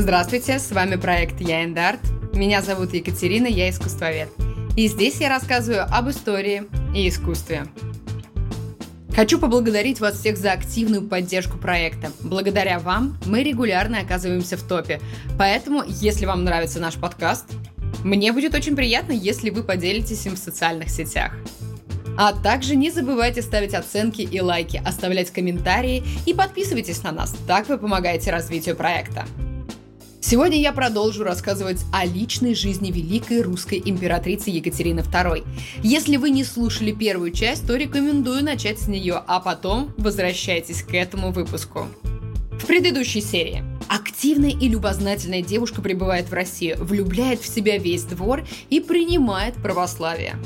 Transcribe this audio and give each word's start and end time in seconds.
Здравствуйте, 0.00 0.58
с 0.58 0.72
вами 0.72 0.96
проект 0.96 1.42
Я 1.42 1.62
Эндарт. 1.62 2.00
Меня 2.32 2.62
зовут 2.62 2.94
Екатерина, 2.94 3.46
я 3.46 3.68
искусствовед. 3.68 4.30
И 4.74 4.88
здесь 4.88 5.20
я 5.20 5.28
рассказываю 5.28 5.84
об 5.94 6.08
истории 6.08 6.62
и 6.94 7.06
искусстве. 7.06 7.66
Хочу 9.14 9.38
поблагодарить 9.38 10.00
вас 10.00 10.18
всех 10.18 10.38
за 10.38 10.52
активную 10.52 11.06
поддержку 11.06 11.58
проекта. 11.58 12.10
Благодаря 12.22 12.78
вам 12.78 13.18
мы 13.26 13.42
регулярно 13.42 14.00
оказываемся 14.00 14.56
в 14.56 14.62
топе. 14.62 15.02
Поэтому, 15.38 15.84
если 15.86 16.24
вам 16.24 16.44
нравится 16.44 16.80
наш 16.80 16.94
подкаст, 16.94 17.44
мне 18.02 18.32
будет 18.32 18.54
очень 18.54 18.74
приятно, 18.74 19.12
если 19.12 19.50
вы 19.50 19.62
поделитесь 19.62 20.24
им 20.24 20.34
в 20.34 20.38
социальных 20.38 20.88
сетях. 20.88 21.32
А 22.16 22.32
также 22.32 22.74
не 22.74 22.90
забывайте 22.90 23.42
ставить 23.42 23.74
оценки 23.74 24.22
и 24.22 24.40
лайки, 24.40 24.80
оставлять 24.82 25.30
комментарии 25.30 26.02
и 26.24 26.32
подписывайтесь 26.32 27.02
на 27.02 27.12
нас. 27.12 27.36
Так 27.46 27.68
вы 27.68 27.76
помогаете 27.76 28.30
развитию 28.30 28.76
проекта. 28.76 29.26
Сегодня 30.30 30.60
я 30.60 30.70
продолжу 30.70 31.24
рассказывать 31.24 31.84
о 31.92 32.06
личной 32.06 32.54
жизни 32.54 32.92
великой 32.92 33.42
русской 33.42 33.82
императрицы 33.84 34.50
Екатерины 34.50 35.00
II. 35.00 35.44
Если 35.82 36.18
вы 36.18 36.30
не 36.30 36.44
слушали 36.44 36.92
первую 36.92 37.32
часть, 37.32 37.66
то 37.66 37.74
рекомендую 37.74 38.44
начать 38.44 38.78
с 38.78 38.86
нее, 38.86 39.20
а 39.26 39.40
потом 39.40 39.92
возвращайтесь 39.98 40.84
к 40.84 40.94
этому 40.94 41.32
выпуску. 41.32 41.88
В 42.52 42.64
предыдущей 42.64 43.20
серии 43.20 43.64
Активная 43.88 44.50
и 44.50 44.68
любознательная 44.68 45.42
девушка 45.42 45.82
прибывает 45.82 46.28
в 46.28 46.32
Россию, 46.32 46.76
влюбляет 46.78 47.40
в 47.40 47.52
себя 47.52 47.76
весь 47.76 48.04
двор 48.04 48.44
и 48.68 48.78
принимает 48.78 49.54
православие. 49.54 50.36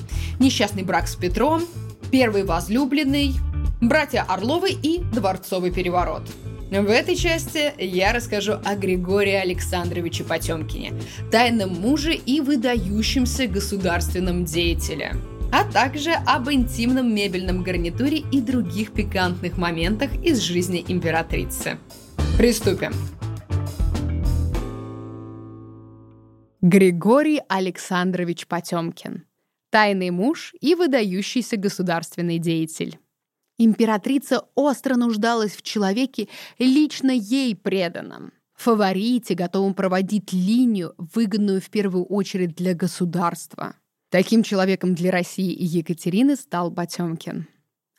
Несчастный 0.40 0.82
брак 0.82 1.08
с 1.08 1.14
Петром, 1.14 1.62
первый 2.10 2.44
возлюбленный, 2.44 3.34
братья 3.82 4.24
Орловы 4.26 4.70
и 4.70 5.00
дворцовый 5.12 5.70
переворот– 5.70 6.22
в 6.82 6.90
этой 6.90 7.16
части 7.16 7.72
я 7.78 8.12
расскажу 8.12 8.54
о 8.64 8.74
Григории 8.74 9.34
Александровиче 9.34 10.24
Потемкине, 10.24 10.92
тайном 11.30 11.70
муже 11.74 12.14
и 12.14 12.40
выдающемся 12.40 13.46
государственном 13.46 14.44
деятеле 14.44 15.14
а 15.56 15.62
также 15.62 16.10
об 16.10 16.50
интимном 16.50 17.14
мебельном 17.14 17.62
гарнитуре 17.62 18.18
и 18.32 18.40
других 18.40 18.92
пикантных 18.92 19.56
моментах 19.56 20.10
из 20.24 20.40
жизни 20.40 20.84
императрицы. 20.88 21.78
Приступим. 22.36 22.92
Григорий 26.60 27.40
Александрович 27.48 28.48
Потемкин. 28.48 29.26
Тайный 29.70 30.10
муж 30.10 30.54
и 30.60 30.74
выдающийся 30.74 31.56
государственный 31.56 32.38
деятель. 32.38 32.98
Императрица 33.56 34.44
остро 34.56 34.96
нуждалась 34.96 35.54
в 35.54 35.62
человеке, 35.62 36.28
лично 36.58 37.12
ей 37.12 37.54
преданном. 37.54 38.32
Фаворите, 38.56 39.34
готовом 39.34 39.74
проводить 39.74 40.32
линию, 40.32 40.94
выгодную 40.98 41.60
в 41.60 41.70
первую 41.70 42.04
очередь 42.04 42.56
для 42.56 42.74
государства. 42.74 43.76
Таким 44.10 44.42
человеком 44.42 44.94
для 44.94 45.10
России 45.12 45.52
и 45.52 45.64
Екатерины 45.64 46.36
стал 46.36 46.72
Потемкин. 46.72 47.46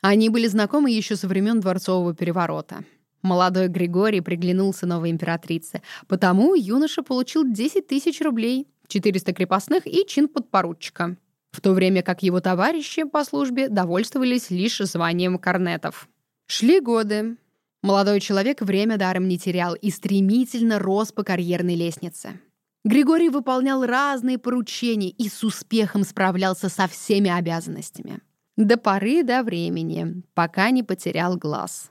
Они 0.02 0.28
были 0.28 0.46
знакомы 0.46 0.90
еще 0.90 1.16
со 1.16 1.26
времен 1.26 1.60
Дворцового 1.60 2.14
переворота. 2.14 2.84
Молодой 3.22 3.68
Григорий 3.68 4.20
приглянулся 4.20 4.86
новой 4.86 5.10
императрице, 5.10 5.82
потому 6.06 6.54
юноша 6.54 7.02
получил 7.02 7.50
10 7.50 7.86
тысяч 7.86 8.20
рублей, 8.20 8.68
400 8.88 9.32
крепостных 9.32 9.86
и 9.86 10.06
чин 10.06 10.28
подпоручика 10.28 11.16
в 11.56 11.62
то 11.62 11.72
время 11.72 12.02
как 12.02 12.22
его 12.22 12.40
товарищи 12.40 13.04
по 13.04 13.24
службе 13.24 13.70
довольствовались 13.70 14.50
лишь 14.50 14.78
званием 14.78 15.38
корнетов. 15.38 16.06
Шли 16.46 16.80
годы. 16.80 17.38
Молодой 17.82 18.20
человек 18.20 18.60
время 18.60 18.98
даром 18.98 19.26
не 19.26 19.38
терял 19.38 19.74
и 19.74 19.90
стремительно 19.90 20.78
рос 20.78 21.12
по 21.12 21.22
карьерной 21.22 21.74
лестнице. 21.74 22.38
Григорий 22.84 23.30
выполнял 23.30 23.86
разные 23.86 24.38
поручения 24.38 25.08
и 25.08 25.30
с 25.30 25.42
успехом 25.42 26.04
справлялся 26.04 26.68
со 26.68 26.86
всеми 26.88 27.30
обязанностями. 27.30 28.20
До 28.56 28.76
поры 28.76 29.22
до 29.22 29.42
времени, 29.42 30.22
пока 30.34 30.70
не 30.70 30.82
потерял 30.82 31.36
глаз. 31.36 31.90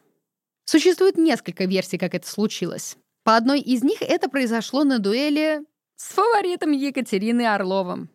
Существует 0.65 1.17
несколько 1.17 1.65
версий, 1.65 1.97
как 1.97 2.13
это 2.13 2.27
случилось. 2.27 2.97
По 3.23 3.35
одной 3.35 3.61
из 3.61 3.83
них 3.83 4.01
это 4.01 4.29
произошло 4.29 4.83
на 4.83 4.99
дуэли 4.99 5.61
с 5.95 6.09
фаворитом 6.09 6.71
Екатерины 6.71 7.47
Орловым. 7.47 8.09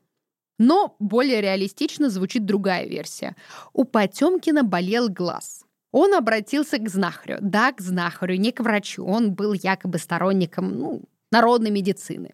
Но 0.60 0.94
более 0.98 1.40
реалистично 1.40 2.10
звучит 2.10 2.44
другая 2.44 2.86
версия. 2.86 3.34
У 3.72 3.84
Потемкина 3.84 4.62
болел 4.62 5.08
глаз. 5.08 5.64
Он 5.90 6.12
обратился 6.12 6.76
к 6.76 6.86
знахарю. 6.86 7.38
Да, 7.40 7.72
к 7.72 7.80
знахарю, 7.80 8.36
не 8.36 8.52
к 8.52 8.60
врачу. 8.60 9.06
Он 9.06 9.32
был 9.32 9.54
якобы 9.54 9.98
сторонником 9.98 10.78
ну, 10.78 11.02
народной 11.32 11.70
медицины. 11.70 12.32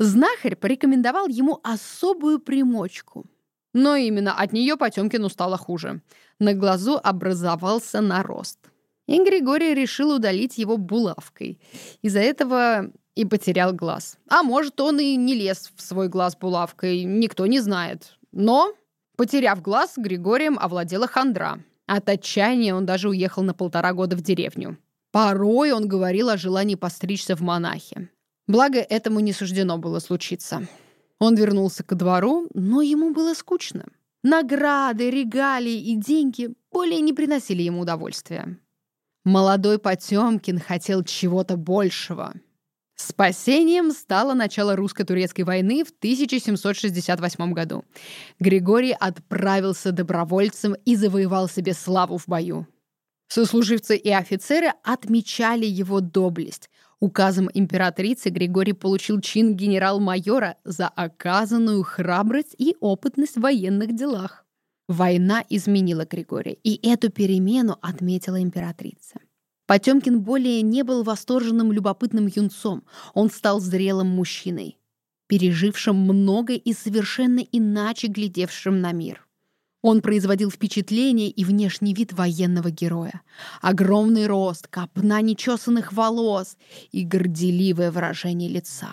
Знахарь 0.00 0.56
порекомендовал 0.56 1.28
ему 1.28 1.60
особую 1.62 2.40
примочку. 2.40 3.26
Но 3.72 3.94
именно 3.94 4.34
от 4.34 4.52
нее 4.52 4.76
Потемкину 4.76 5.28
стало 5.28 5.56
хуже. 5.56 6.02
На 6.40 6.54
глазу 6.54 6.98
образовался 7.00 8.00
нарост. 8.00 8.58
И 9.06 9.22
Григорий 9.22 9.72
решил 9.72 10.16
удалить 10.16 10.58
его 10.58 10.78
булавкой. 10.78 11.60
Из-за 12.02 12.18
этого 12.18 12.90
и 13.18 13.24
потерял 13.24 13.72
глаз. 13.72 14.16
А 14.28 14.44
может, 14.44 14.80
он 14.80 15.00
и 15.00 15.16
не 15.16 15.34
лез 15.34 15.72
в 15.74 15.82
свой 15.82 16.08
глаз 16.08 16.36
булавкой, 16.36 17.02
никто 17.02 17.46
не 17.46 17.58
знает. 17.58 18.16
Но, 18.30 18.72
потеряв 19.16 19.60
глаз, 19.60 19.94
Григорием 19.96 20.56
овладела 20.56 21.08
хандра. 21.08 21.58
От 21.86 22.08
отчаяния 22.08 22.76
он 22.76 22.86
даже 22.86 23.08
уехал 23.08 23.42
на 23.42 23.54
полтора 23.54 23.92
года 23.92 24.14
в 24.14 24.20
деревню. 24.20 24.78
Порой 25.10 25.72
он 25.72 25.88
говорил 25.88 26.28
о 26.28 26.36
желании 26.36 26.76
постричься 26.76 27.34
в 27.34 27.40
монахи. 27.40 28.08
Благо, 28.46 28.78
этому 28.78 29.18
не 29.18 29.32
суждено 29.32 29.78
было 29.78 29.98
случиться. 29.98 30.68
Он 31.18 31.34
вернулся 31.34 31.82
ко 31.82 31.96
двору, 31.96 32.48
но 32.54 32.82
ему 32.82 33.12
было 33.12 33.34
скучно. 33.34 33.86
Награды, 34.22 35.10
регалии 35.10 35.90
и 35.90 35.96
деньги 35.96 36.50
более 36.70 37.00
не 37.00 37.12
приносили 37.12 37.62
ему 37.62 37.80
удовольствия. 37.80 38.58
Молодой 39.24 39.80
Потемкин 39.80 40.60
хотел 40.60 41.02
чего-то 41.02 41.56
большего— 41.56 42.34
Спасением 43.00 43.92
стало 43.92 44.34
начало 44.34 44.74
русско-турецкой 44.74 45.42
войны 45.42 45.84
в 45.84 45.90
1768 45.90 47.52
году. 47.52 47.84
Григорий 48.40 48.92
отправился 48.92 49.92
добровольцем 49.92 50.74
и 50.84 50.96
завоевал 50.96 51.48
себе 51.48 51.74
славу 51.74 52.18
в 52.18 52.26
бою. 52.26 52.66
Сослуживцы 53.28 53.96
и 53.96 54.10
офицеры 54.10 54.72
отмечали 54.82 55.64
его 55.64 56.00
доблесть. 56.00 56.70
Указом 56.98 57.48
императрицы 57.54 58.30
Григорий 58.30 58.72
получил 58.72 59.20
чин 59.20 59.54
генерал-майора 59.54 60.56
за 60.64 60.88
оказанную 60.88 61.84
храбрость 61.84 62.56
и 62.58 62.74
опытность 62.80 63.36
в 63.36 63.42
военных 63.42 63.94
делах. 63.94 64.44
Война 64.88 65.44
изменила 65.48 66.04
Григория, 66.04 66.54
и 66.64 66.84
эту 66.88 67.10
перемену 67.10 67.76
отметила 67.80 68.42
императрица. 68.42 69.20
Потемкин 69.68 70.22
более 70.22 70.62
не 70.62 70.82
был 70.82 71.02
восторженным 71.02 71.72
любопытным 71.72 72.26
юнцом. 72.26 72.84
Он 73.12 73.30
стал 73.30 73.60
зрелым 73.60 74.08
мужчиной, 74.08 74.78
пережившим 75.26 75.94
много 75.94 76.54
и 76.54 76.72
совершенно 76.72 77.40
иначе 77.40 78.06
глядевшим 78.06 78.80
на 78.80 78.92
мир. 78.92 79.26
Он 79.82 80.00
производил 80.00 80.50
впечатление 80.50 81.28
и 81.28 81.44
внешний 81.44 81.92
вид 81.92 82.14
военного 82.14 82.70
героя. 82.70 83.20
Огромный 83.60 84.26
рост, 84.26 84.68
копна 84.68 85.20
нечесанных 85.20 85.92
волос 85.92 86.56
и 86.90 87.04
горделивое 87.04 87.92
выражение 87.92 88.48
лица. 88.48 88.88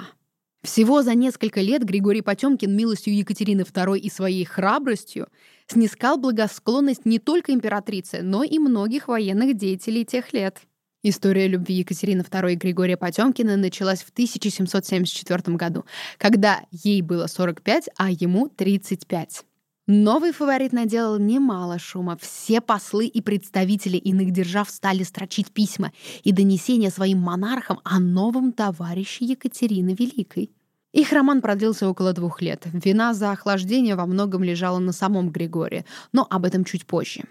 Всего 0.65 1.03
за 1.03 1.13
несколько 1.13 1.61
лет 1.61 1.83
Григорий 1.83 2.23
Потемкин 2.23 2.75
милостью 2.75 3.15
Екатерины 3.15 3.61
II 3.61 3.99
и 3.99 4.09
своей 4.09 4.43
храбростью 4.45 5.27
снискал 5.67 6.17
благосклонность 6.17 7.05
не 7.05 7.19
только 7.19 7.53
императрицы, 7.53 8.23
но 8.23 8.43
и 8.43 8.57
многих 8.57 9.07
военных 9.07 9.55
деятелей 9.55 10.05
тех 10.05 10.33
лет. 10.33 10.61
История 11.03 11.47
любви 11.47 11.75
Екатерины 11.75 12.21
II 12.21 12.53
и 12.53 12.55
Григория 12.55 12.97
Потемкина 12.97 13.57
началась 13.57 14.01
в 14.01 14.09
1774 14.09 15.55
году, 15.55 15.85
когда 16.17 16.61
ей 16.71 17.03
было 17.03 17.27
45, 17.27 17.89
а 17.95 18.09
ему 18.09 18.49
35. 18.49 19.45
Новый 19.85 20.31
фаворит 20.31 20.73
наделал 20.73 21.19
немало 21.19 21.77
шума. 21.77 22.17
Все 22.19 22.59
послы 22.59 23.05
и 23.05 23.21
представители 23.21 23.97
иных 23.97 24.31
держав 24.31 24.71
стали 24.71 25.03
строчить 25.03 25.51
письма 25.51 25.93
и 26.23 26.31
донесения 26.31 26.89
своим 26.89 27.19
монархам 27.19 27.81
о 27.83 27.99
новом 27.99 28.51
товарище 28.51 29.25
Екатерины 29.25 29.93
Великой. 29.93 30.54
Их 30.95 31.11
роман 31.11 31.41
продлился 31.41 31.89
около 31.89 32.13
двух 32.13 32.41
лет. 32.41 32.67
Вина 32.71 33.13
за 33.13 33.31
охлаждение 33.31 33.97
во 33.97 34.05
многом 34.05 34.43
лежала 34.43 34.79
на 34.79 34.93
самом 34.93 35.29
Григории, 35.29 35.83
но 36.13 36.25
об 36.29 36.45
этом 36.45 36.63
чуть 36.63 36.85
позже. 36.85 37.25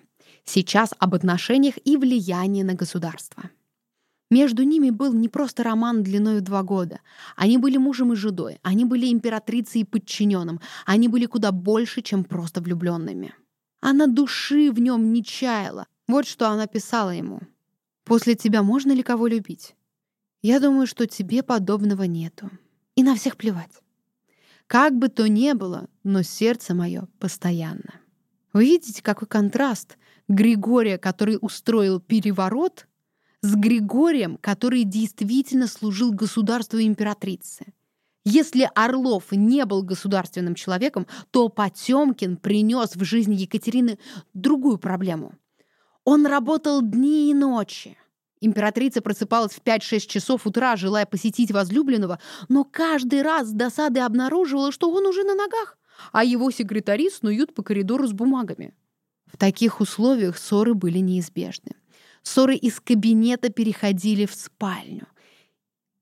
Сейчас 0.45 0.91
об 0.99 1.15
отношениях 1.15 1.77
и 1.83 1.97
влиянии 1.97 2.63
на 2.63 2.75
государство. 2.75 3.45
Между 4.31 4.65
ними 4.65 4.91
был 4.91 5.15
не 5.15 5.31
просто 5.31 5.63
роман 5.63 6.03
длиной 6.03 6.43
два 6.43 6.63
года. 6.63 7.01
Они 7.37 7.57
были 7.57 7.79
мужем 7.79 8.13
и 8.13 8.17
женой, 8.17 8.59
они 8.63 8.85
были 8.85 9.11
императрицей 9.11 9.81
и 9.81 9.85
подчиненным, 9.85 10.61
они 10.85 11.09
были 11.09 11.25
куда 11.25 11.51
больше, 11.51 12.03
чем 12.03 12.25
просто 12.25 12.61
влюбленными. 12.61 13.35
Она 13.81 14.07
души 14.07 14.71
в 14.73 14.79
нем 14.79 15.11
не 15.15 15.25
чаяла. 15.25 15.87
Вот 16.07 16.27
что 16.27 16.51
она 16.51 16.67
писала 16.67 17.11
ему. 17.11 17.41
«После 18.05 18.35
тебя 18.35 18.63
можно 18.63 18.93
ли 18.93 19.03
кого 19.03 19.27
любить? 19.27 19.75
Я 20.43 20.61
думаю, 20.61 20.87
что 20.87 21.07
тебе 21.07 21.43
подобного 21.43 22.03
нету. 22.03 22.51
И 22.97 23.03
на 23.03 23.17
всех 23.17 23.37
плевать. 23.37 23.73
Как 24.67 24.97
бы 24.97 25.09
то 25.09 25.29
ни 25.29 25.53
было, 25.53 25.89
но 26.05 26.23
сердце 26.23 26.75
мое 26.75 27.09
постоянно. 27.19 28.01
Вы 28.53 28.67
видите, 28.67 29.03
какой 29.03 29.29
контраст 29.29 29.99
Григория, 30.29 30.97
который 30.97 31.39
устроил 31.41 32.01
переворот, 32.01 32.87
с 33.43 33.55
Григорием, 33.57 34.39
который 34.39 34.85
действительно 34.85 35.67
служил 35.67 36.13
государству 36.13 36.81
императрицы. 36.81 37.75
Если 38.25 38.71
Орлов 38.75 39.33
не 39.33 39.67
был 39.67 39.83
государственным 39.83 40.55
человеком, 40.55 41.07
то 41.31 41.51
Потемкин 41.51 42.39
принес 42.39 42.97
в 42.97 43.05
жизнь 43.05 43.35
Екатерины 43.35 43.99
другую 44.33 44.79
проблему. 44.79 45.35
Он 46.05 46.25
работал 46.25 46.81
дни 46.81 47.31
и 47.31 47.35
ночи. 47.35 47.99
Императрица 48.45 49.01
просыпалась 49.01 49.53
в 49.53 49.63
5-6 49.63 50.01
часов 50.01 50.47
утра, 50.47 50.77
желая 50.77 51.07
посетить 51.07 51.51
возлюбленного, 51.51 52.19
но 52.51 52.65
каждый 52.65 53.23
раз 53.23 53.49
с 53.49 53.53
досады 53.53 54.01
обнаруживала, 54.01 54.71
что 54.71 54.91
он 54.91 55.07
уже 55.07 55.25
на 55.25 55.35
ногах, 55.35 55.79
а 56.13 56.25
его 56.25 56.51
секретари 56.51 57.09
снуют 57.09 57.55
по 57.55 57.63
коридору 57.63 58.07
с 58.07 58.13
бумагами. 58.13 58.75
В 59.25 59.39
таких 59.39 59.81
условиях 59.81 60.37
ссоры 60.37 60.75
были 60.75 60.99
неизбежны. 60.99 61.73
Ссоры 62.23 62.55
из 62.55 62.81
кабинета 62.81 63.49
переходили 63.49 64.27
в 64.27 64.35
спальню. 64.35 65.07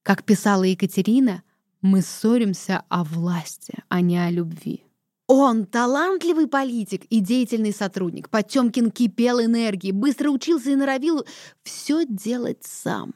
Как 0.03 0.25
писала 0.25 0.65
Екатерина, 0.65 1.45
мы 1.81 2.03
ссоримся 2.03 2.83
о 2.89 3.05
власти, 3.05 3.85
а 3.89 4.01
не 4.01 4.19
о 4.19 4.31
любви. 4.31 4.85
Он 5.35 5.65
талантливый 5.65 6.47
политик 6.47 7.07
и 7.07 7.21
деятельный 7.21 7.73
сотрудник. 7.73 8.29
Потемкин 8.29 8.91
кипел 8.91 9.41
энергией, 9.41 9.93
быстро 9.93 10.29
учился 10.29 10.73
и 10.73 10.77
норовил 10.77 11.25
все 11.63 12.05
делать 12.05 12.65
сам. 12.65 13.15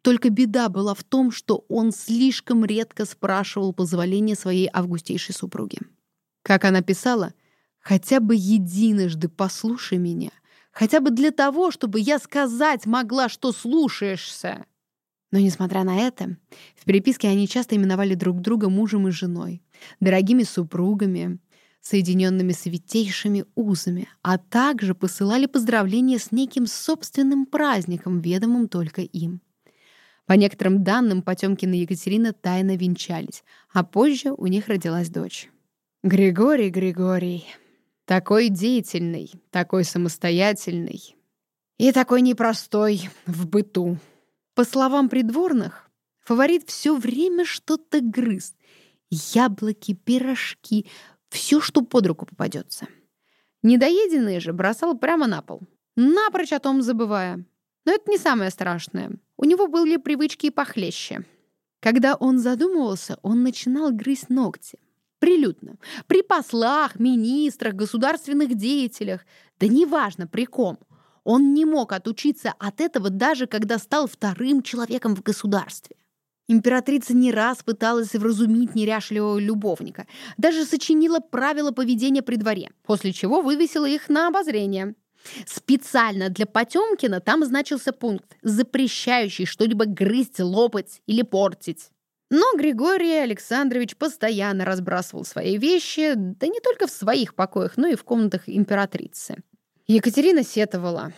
Только 0.00 0.30
беда 0.30 0.70
была 0.70 0.94
в 0.94 1.04
том, 1.04 1.30
что 1.30 1.66
он 1.68 1.92
слишком 1.92 2.64
редко 2.64 3.04
спрашивал 3.04 3.74
позволения 3.74 4.36
своей 4.36 4.70
августейшей 4.72 5.34
супруги. 5.34 5.76
Как 6.42 6.64
она 6.64 6.80
писала, 6.80 7.34
«Хотя 7.78 8.20
бы 8.20 8.36
единожды 8.36 9.28
послушай 9.28 9.98
меня, 9.98 10.30
хотя 10.72 11.00
бы 11.00 11.10
для 11.10 11.30
того, 11.30 11.70
чтобы 11.70 12.00
я 12.00 12.18
сказать 12.18 12.86
могла, 12.86 13.28
что 13.28 13.52
слушаешься». 13.52 14.64
Но, 15.30 15.38
несмотря 15.38 15.84
на 15.84 15.98
это, 15.98 16.38
в 16.74 16.86
переписке 16.86 17.28
они 17.28 17.46
часто 17.46 17.76
именовали 17.76 18.14
друг 18.14 18.40
друга 18.40 18.70
мужем 18.70 19.08
и 19.08 19.10
женой, 19.10 19.62
дорогими 20.00 20.42
супругами, 20.42 21.38
соединенными 21.80 22.52
святейшими 22.52 23.44
узами, 23.54 24.08
а 24.22 24.38
также 24.38 24.94
посылали 24.94 25.46
поздравления 25.46 26.18
с 26.18 26.32
неким 26.32 26.66
собственным 26.66 27.46
праздником, 27.46 28.20
ведомым 28.20 28.68
только 28.68 29.02
им. 29.02 29.40
По 30.26 30.34
некоторым 30.34 30.84
данным, 30.84 31.22
Потемкин 31.22 31.72
и 31.72 31.78
Екатерина 31.78 32.32
тайно 32.32 32.76
венчались, 32.76 33.42
а 33.72 33.82
позже 33.82 34.32
у 34.32 34.46
них 34.46 34.68
родилась 34.68 35.08
дочь. 35.08 35.50
Григорий, 36.02 36.70
Григорий, 36.70 37.46
такой 38.04 38.48
деятельный, 38.48 39.32
такой 39.50 39.84
самостоятельный 39.84 41.16
и 41.78 41.92
такой 41.92 42.20
непростой 42.22 43.08
в 43.26 43.48
быту. 43.48 43.98
По 44.54 44.64
словам 44.64 45.08
придворных, 45.08 45.90
фаворит 46.20 46.68
все 46.68 46.96
время 46.96 47.44
что-то 47.44 48.00
грыз. 48.00 48.54
Яблоки, 49.10 49.94
пирожки, 49.94 50.86
все, 51.30 51.60
что 51.60 51.82
под 51.82 52.06
руку 52.06 52.26
попадется. 52.26 52.86
Недоеденные 53.62 54.40
же 54.40 54.52
бросал 54.52 54.96
прямо 54.98 55.26
на 55.26 55.42
пол, 55.42 55.62
напрочь 55.96 56.52
о 56.52 56.60
том 56.60 56.82
забывая. 56.82 57.44
Но 57.84 57.92
это 57.92 58.10
не 58.10 58.18
самое 58.18 58.50
страшное. 58.50 59.12
У 59.36 59.44
него 59.44 59.68
были 59.68 59.96
привычки 59.96 60.46
и 60.46 60.50
похлеще. 60.50 61.24
Когда 61.80 62.14
он 62.14 62.38
задумывался, 62.38 63.18
он 63.22 63.42
начинал 63.42 63.90
грызть 63.90 64.28
ногти. 64.28 64.78
Прилюдно. 65.18 65.76
При 66.06 66.22
послах, 66.22 66.98
министрах, 66.98 67.74
государственных 67.74 68.54
деятелях. 68.54 69.24
Да 69.58 69.66
неважно, 69.66 70.26
при 70.26 70.46
ком. 70.46 70.78
Он 71.24 71.54
не 71.54 71.64
мог 71.64 71.92
отучиться 71.92 72.54
от 72.58 72.80
этого 72.80 73.10
даже 73.10 73.46
когда 73.46 73.78
стал 73.78 74.06
вторым 74.06 74.62
человеком 74.62 75.14
в 75.14 75.22
государстве. 75.22 75.96
Императрица 76.50 77.14
не 77.14 77.30
раз 77.30 77.62
пыталась 77.62 78.12
вразумить 78.12 78.74
неряшливого 78.74 79.38
любовника, 79.38 80.08
даже 80.36 80.64
сочинила 80.64 81.20
правила 81.20 81.70
поведения 81.70 82.22
при 82.22 82.34
дворе, 82.34 82.72
после 82.82 83.12
чего 83.12 83.40
вывесила 83.40 83.86
их 83.86 84.08
на 84.08 84.26
обозрение. 84.26 84.96
Специально 85.46 86.28
для 86.28 86.46
Потемкина 86.46 87.20
там 87.20 87.44
значился 87.44 87.92
пункт, 87.92 88.36
запрещающий 88.42 89.46
что-либо 89.46 89.84
грызть, 89.84 90.40
лопать 90.40 91.02
или 91.06 91.22
портить. 91.22 91.90
Но 92.30 92.44
Григорий 92.56 93.18
Александрович 93.18 93.96
постоянно 93.96 94.64
разбрасывал 94.64 95.24
свои 95.24 95.56
вещи, 95.56 96.14
да 96.16 96.48
не 96.48 96.58
только 96.58 96.88
в 96.88 96.90
своих 96.90 97.36
покоях, 97.36 97.76
но 97.76 97.86
и 97.86 97.94
в 97.94 98.02
комнатах 98.02 98.48
императрицы. 98.48 99.36
Екатерина 99.86 100.42
сетовала. 100.42 101.12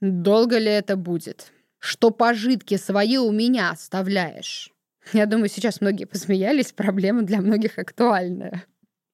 «Долго 0.00 0.56
ли 0.58 0.70
это 0.70 0.94
будет? 0.94 1.50
Что 1.78 2.10
пожитки 2.10 2.76
свои 2.76 3.16
у 3.18 3.30
меня 3.30 3.70
оставляешь?» 3.70 4.72
Я 5.12 5.26
думаю, 5.26 5.48
сейчас 5.48 5.80
многие 5.80 6.04
посмеялись, 6.04 6.72
проблема 6.72 7.22
для 7.22 7.40
многих 7.40 7.78
актуальная. 7.78 8.64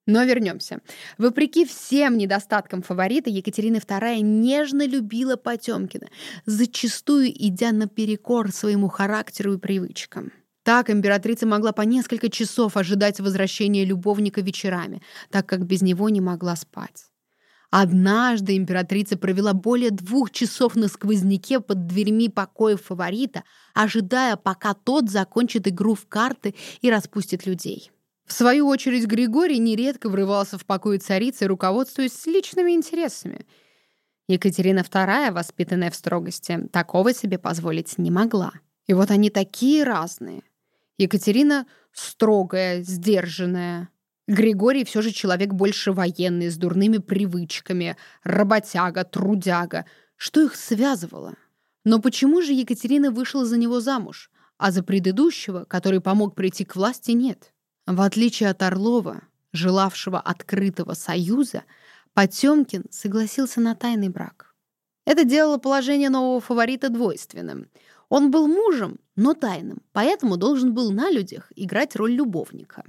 Но 0.07 0.23
вернемся. 0.25 0.81
Вопреки 1.17 1.65
всем 1.65 2.19
недостаткам 2.19 2.83
фаворита, 2.83 3.31
Екатерина 3.31 3.77
II 3.77 4.21
нежно 4.21 4.87
любила 4.87 5.37
Потемкина, 5.37 6.09
зачастую 6.45 7.31
идя 7.31 7.73
наперекор 7.73 8.51
своему 8.53 8.89
характеру 8.89 9.55
и 9.55 9.59
привычкам. 9.59 10.33
Так 10.63 10.91
императрица 10.91 11.47
могла 11.47 11.73
по 11.73 11.83
несколько 11.83 12.29
часов 12.29 12.77
ожидать 12.77 13.21
возвращения 13.21 13.85
любовника 13.85 14.41
вечерами, 14.41 15.03
так 15.31 15.47
как 15.47 15.65
без 15.65 15.81
него 15.81 16.09
не 16.11 16.21
могла 16.21 16.57
спать. 16.57 17.07
Однажды 17.77 18.57
императрица 18.57 19.19
провела 19.19 19.53
более 19.53 19.91
двух 19.91 20.31
часов 20.31 20.77
на 20.77 20.87
сквозняке 20.87 21.59
под 21.59 21.89
дверьми 21.89 22.29
покоев 22.29 22.83
фаворита, 22.83 23.43
ожидая, 23.75 24.37
пока 24.37 24.75
тот 24.75 25.11
закончит 25.11 25.67
игру 25.67 25.97
в 25.97 26.07
карты 26.07 26.55
и 26.83 26.89
распустит 26.89 27.47
людей. 27.47 27.91
В 28.27 28.33
свою 28.33 28.69
очередь 28.69 29.07
Григорий 29.07 29.59
нередко 29.59 30.09
врывался 30.09 30.57
в 30.57 30.65
покои 30.65 30.99
царицы, 30.99 31.49
руководствуясь 31.49 32.25
личными 32.27 32.71
интересами. 32.71 33.45
Екатерина 34.29 34.85
II, 34.89 35.33
воспитанная 35.33 35.91
в 35.91 35.97
строгости, 35.97 36.69
такого 36.73 37.13
себе 37.13 37.41
позволить 37.41 37.99
не 37.99 38.13
могла. 38.13 38.53
И 38.87 38.95
вот 38.95 39.11
они 39.11 39.31
такие 39.31 39.83
разные. 39.83 40.45
Екатерина 40.97 41.67
строгая, 41.93 42.85
сдержанная, 42.85 43.89
Григорий 44.27 44.85
все 44.85 45.03
же 45.03 45.11
человек 45.11 45.53
больше 45.53 45.93
военный, 45.93 46.51
с 46.51 46.57
дурными 46.57 46.99
привычками, 46.99 47.97
работяга, 48.23 49.05
трудяга. 49.05 49.85
Что 50.17 50.43
их 50.43 50.55
связывало? 50.55 51.35
Но 51.85 52.01
почему 52.01 52.41
же 52.41 52.53
Екатерина 52.53 53.11
вышла 53.11 53.45
за 53.45 53.59
него 53.59 53.81
замуж, 53.81 54.31
а 54.57 54.71
за 54.71 54.83
предыдущего, 54.83 55.65
который 55.65 56.01
помог 56.01 56.35
прийти 56.35 56.65
к 56.65 56.75
власти, 56.77 57.11
нет? 57.11 57.53
В 57.87 58.01
отличие 58.01 58.49
от 58.49 58.63
Орлова, 58.63 59.25
желавшего 59.53 60.19
открытого 60.19 60.95
союза, 60.95 61.65
Потемкин 62.15 62.87
согласился 62.91 63.61
на 63.61 63.75
тайный 63.75 64.09
брак. 64.09 64.55
Это 65.05 65.25
делало 65.25 65.59
положение 65.59 66.09
нового 66.09 66.41
фаворита 66.41 66.89
двойственным. 66.89 67.69
Он 68.09 68.31
был 68.31 68.47
мужем, 68.47 69.01
но 69.17 69.35
тайным, 69.35 69.83
поэтому 69.93 70.39
должен 70.39 70.73
был 70.73 70.93
на 70.93 71.11
людях 71.11 71.53
играть 71.57 71.95
роль 71.97 72.13
любовника. 72.13 72.85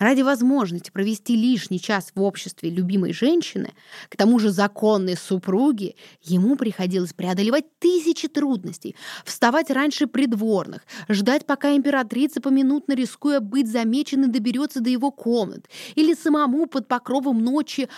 Ради 0.00 0.22
возможности 0.22 0.90
провести 0.90 1.36
лишний 1.36 1.78
час 1.78 2.12
в 2.14 2.22
обществе 2.22 2.70
любимой 2.70 3.12
женщины, 3.12 3.74
к 4.08 4.16
тому 4.16 4.38
же 4.38 4.50
законной 4.50 5.14
супруги, 5.14 5.94
ему 6.22 6.56
приходилось 6.56 7.12
преодолевать 7.12 7.66
тысячи 7.78 8.26
трудностей, 8.26 8.96
вставать 9.26 9.70
раньше 9.70 10.06
придворных, 10.06 10.86
ждать, 11.10 11.44
пока 11.44 11.76
императрица, 11.76 12.40
поминутно 12.40 12.94
рискуя 12.94 13.40
быть 13.40 13.70
замеченной, 13.70 14.28
доберется 14.28 14.80
до 14.80 14.88
его 14.88 15.10
комнат, 15.10 15.68
или 15.96 16.14
самому 16.14 16.64
под 16.64 16.88
покровом 16.88 17.44
ночи 17.44 17.90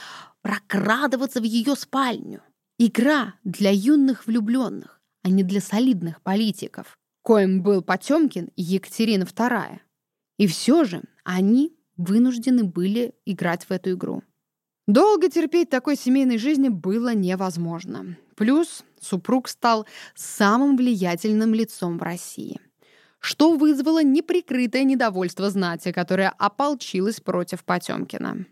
прокрадываться 0.43 1.41
в 1.41 1.45
ее 1.45 1.77
спальню. 1.77 2.43
Игра 2.79 3.35
для 3.45 3.71
юных 3.71 4.27
влюбленных, 4.27 5.01
а 5.23 5.29
не 5.29 5.45
для 5.45 5.61
солидных 5.61 6.21
политиков, 6.21 6.99
коим 7.23 7.63
был 7.63 7.81
Потемкин 7.81 8.51
и 8.57 8.63
Екатерина 8.63 9.23
II. 9.23 9.79
И 10.39 10.49
все 10.49 10.83
же 10.83 11.03
они 11.23 11.77
вынуждены 12.03 12.65
были 12.65 13.15
играть 13.25 13.65
в 13.65 13.71
эту 13.71 13.93
игру. 13.93 14.23
Долго 14.87 15.31
терпеть 15.31 15.71
такой 15.71 15.97
семейной 15.97 16.39
жизни 16.39 16.69
было 16.69 17.15
невозможно. 17.15 18.17
Плюс 18.35 18.85
супруг 19.01 19.49
стал 19.49 19.87
самым 20.15 20.77
влиятельным 20.77 21.55
лицом 21.55 21.99
в 21.99 22.03
России, 22.03 22.61
что 23.21 23.57
вызвало 23.57 24.03
неприкрытое 24.03 24.83
недовольство 24.83 25.51
знати, 25.51 25.93
которая 25.93 26.31
ополчилась 26.31 27.21
против 27.21 27.65
Потемкина. 27.65 28.47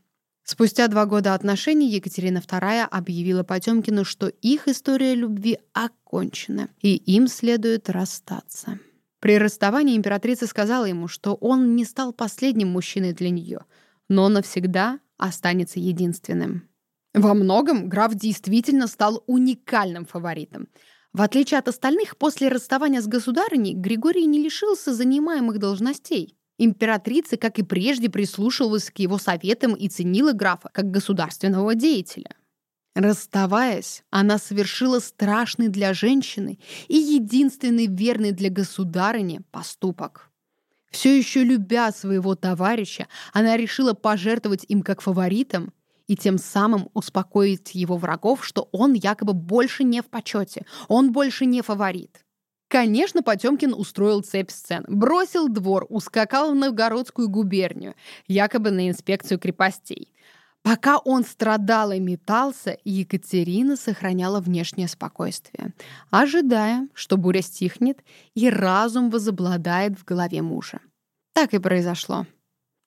Спустя 0.45 0.89
два 0.89 1.07
года 1.07 1.35
отношений 1.35 1.89
Екатерина 1.89 2.39
II 2.39 2.83
объявила 2.83 3.43
Потемкину, 3.43 4.05
что 4.05 4.29
их 4.29 4.69
история 4.69 5.15
любви 5.15 5.59
окончена, 5.73 6.69
и 6.81 6.97
им 6.97 7.29
следует 7.29 7.91
расстаться. 7.91 8.79
При 9.21 9.39
расставании 9.39 9.97
императрица 9.97 10.47
сказала 10.47 10.87
ему, 10.87 11.07
что 11.07 11.35
он 11.35 11.77
не 11.77 11.85
стал 11.85 12.13
последним 12.13 12.69
мужчиной 12.69 13.13
для 13.13 13.31
нее, 13.31 13.61
но 14.09 14.29
навсегда 14.29 14.99
останется 15.19 15.79
единственным. 15.79 16.69
Во 17.13 17.35
многом 17.35 17.89
граф 17.89 18.15
действительно 18.15 18.87
стал 18.87 19.23
уникальным 19.27 20.07
фаворитом. 20.07 20.69
В 21.13 21.23
отличие 21.23 21.59
от 21.59 21.69
остальных, 21.69 22.17
после 22.17 22.49
расставания 22.49 23.03
с 23.03 23.07
государыней 23.07 23.75
Григорий 23.75 24.27
не 24.27 24.43
лишился 24.43 24.95
занимаемых 24.95 25.59
должностей. 25.59 26.37
Императрица, 26.57 27.37
как 27.37 27.59
и 27.59 27.63
прежде, 27.63 28.09
прислушивалась 28.09 28.91
к 28.91 28.99
его 28.99 29.19
советам 29.19 29.75
и 29.75 29.89
ценила 29.89 30.33
графа 30.33 30.71
как 30.73 30.91
государственного 30.91 31.75
деятеля. 31.75 32.37
Расставаясь, 32.95 34.03
она 34.11 34.39
совершила 34.39 34.99
страшный 34.99 35.69
для 35.69 35.95
женщины 35.95 36.59
и 36.89 36.97
единственный 36.97 37.87
верный 37.87 38.33
для 38.33 38.51
государыни 38.51 39.43
поступок. 39.53 40.31
Все 40.91 41.17
еще 41.17 41.45
любя 41.45 41.93
своего 41.93 42.35
товарища, 42.35 43.07
она 43.33 43.57
решила 43.57 43.95
пожертвовать 43.95 44.65
им 44.69 44.83
как 44.83 45.03
фаворитом 45.03 45.73
и 46.09 46.17
тем 46.17 46.37
самым 46.37 46.89
успокоить 46.93 47.77
его 47.77 47.97
врагов, 47.97 48.45
что 48.45 48.69
он 48.73 48.95
якобы 48.95 49.33
больше 49.33 49.85
не 49.85 50.03
в 50.03 50.07
почете, 50.07 50.67
он 50.89 51.13
больше 51.13 51.47
не 51.47 51.63
фаворит. 51.63 52.25
Конечно, 52.67 53.23
Потемкин 53.23 53.75
устроил 53.75 54.21
цепь 54.23 54.51
сцен. 54.51 54.85
Бросил 54.87 55.49
двор, 55.49 55.87
ускакал 55.89 56.53
в 56.53 56.55
Новгородскую 56.55 57.29
губернию, 57.29 57.95
якобы 58.29 58.71
на 58.71 58.89
инспекцию 58.89 59.41
крепостей. 59.41 60.13
Пока 60.63 60.99
он 60.99 61.25
страдал 61.25 61.91
и 61.93 61.99
метался, 61.99 62.77
Екатерина 62.85 63.77
сохраняла 63.77 64.41
внешнее 64.41 64.89
спокойствие, 64.89 65.73
ожидая, 66.11 66.89
что 66.93 67.17
буря 67.17 67.41
стихнет 67.41 68.05
и 68.35 68.51
разум 68.51 69.09
возобладает 69.11 69.99
в 69.99 70.05
голове 70.05 70.43
мужа. 70.43 70.81
Так 71.33 71.55
и 71.55 71.59
произошло. 71.59 72.27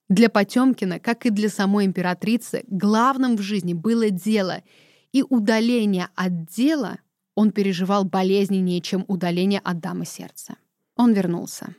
Для 0.08 0.30
Потемкина, 0.30 1.00
как 1.00 1.26
и 1.26 1.32
для 1.32 1.50
самой 1.50 1.86
императрицы, 1.86 2.64
главным 2.68 3.38
в 3.38 3.42
жизни 3.42 3.74
было 3.74 4.12
дело, 4.12 4.62
и 5.12 5.24
удаление 5.24 6.10
от 6.16 6.46
дела 6.46 7.00
он 7.36 7.52
переживал 7.52 8.04
болезненнее, 8.04 8.82
чем 8.82 9.06
удаление 9.08 9.60
от 9.64 9.80
дамы 9.80 10.06
сердца. 10.06 10.58
Он 10.96 11.14
вернулся. 11.14 11.74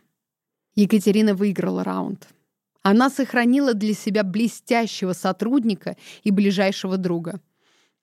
Екатерина 0.75 1.35
выиграла 1.35 1.85
раунд. 1.85 2.27
Она 2.87 3.09
сохранила 3.09 3.73
для 3.73 3.95
себя 3.95 4.23
блестящего 4.23 5.15
сотрудника 5.15 5.97
и 6.23 6.31
ближайшего 6.31 6.99
друга, 6.99 7.41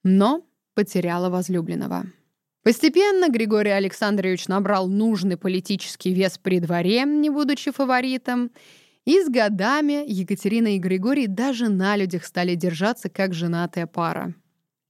но 0.04 0.44
потеряла 0.74 1.30
возлюбленного. 1.30 2.08
Постепенно 2.64 3.30
Григорий 3.30 3.70
Александрович 3.70 4.48
набрал 4.48 4.88
нужный 4.88 5.38
политический 5.38 6.16
вес 6.16 6.40
при 6.40 6.60
дворе, 6.60 7.04
не 7.04 7.30
будучи 7.30 7.72
фаворитом, 7.72 8.50
и 9.06 9.22
с 9.22 9.30
годами 9.30 10.04
Екатерина 10.08 10.76
и 10.76 10.80
Григорий 10.80 11.28
даже 11.28 11.70
на 11.70 11.96
людях 11.96 12.26
стали 12.26 12.56
держаться 12.56 13.08
как 13.08 13.36
женатая 13.36 13.86
пара. 13.86 14.34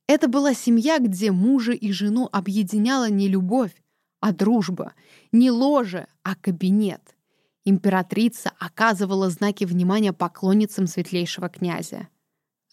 Это 0.08 0.30
была 0.30 0.54
семья, 0.54 1.00
где 1.00 1.32
мужа 1.32 1.74
и 1.74 1.92
жену 1.92 2.30
объединяла 2.32 3.10
не 3.10 3.28
любовь, 3.28 3.74
а 4.22 4.32
дружба, 4.32 4.94
не 5.34 5.52
ложе, 5.52 6.08
а 6.24 6.36
кабинет— 6.36 7.02
императрица 7.66 8.52
оказывала 8.60 9.30
знаки 9.30 9.66
внимания 9.66 10.14
поклонницам 10.14 10.88
светлейшего 10.88 11.50
князя. 11.50 12.08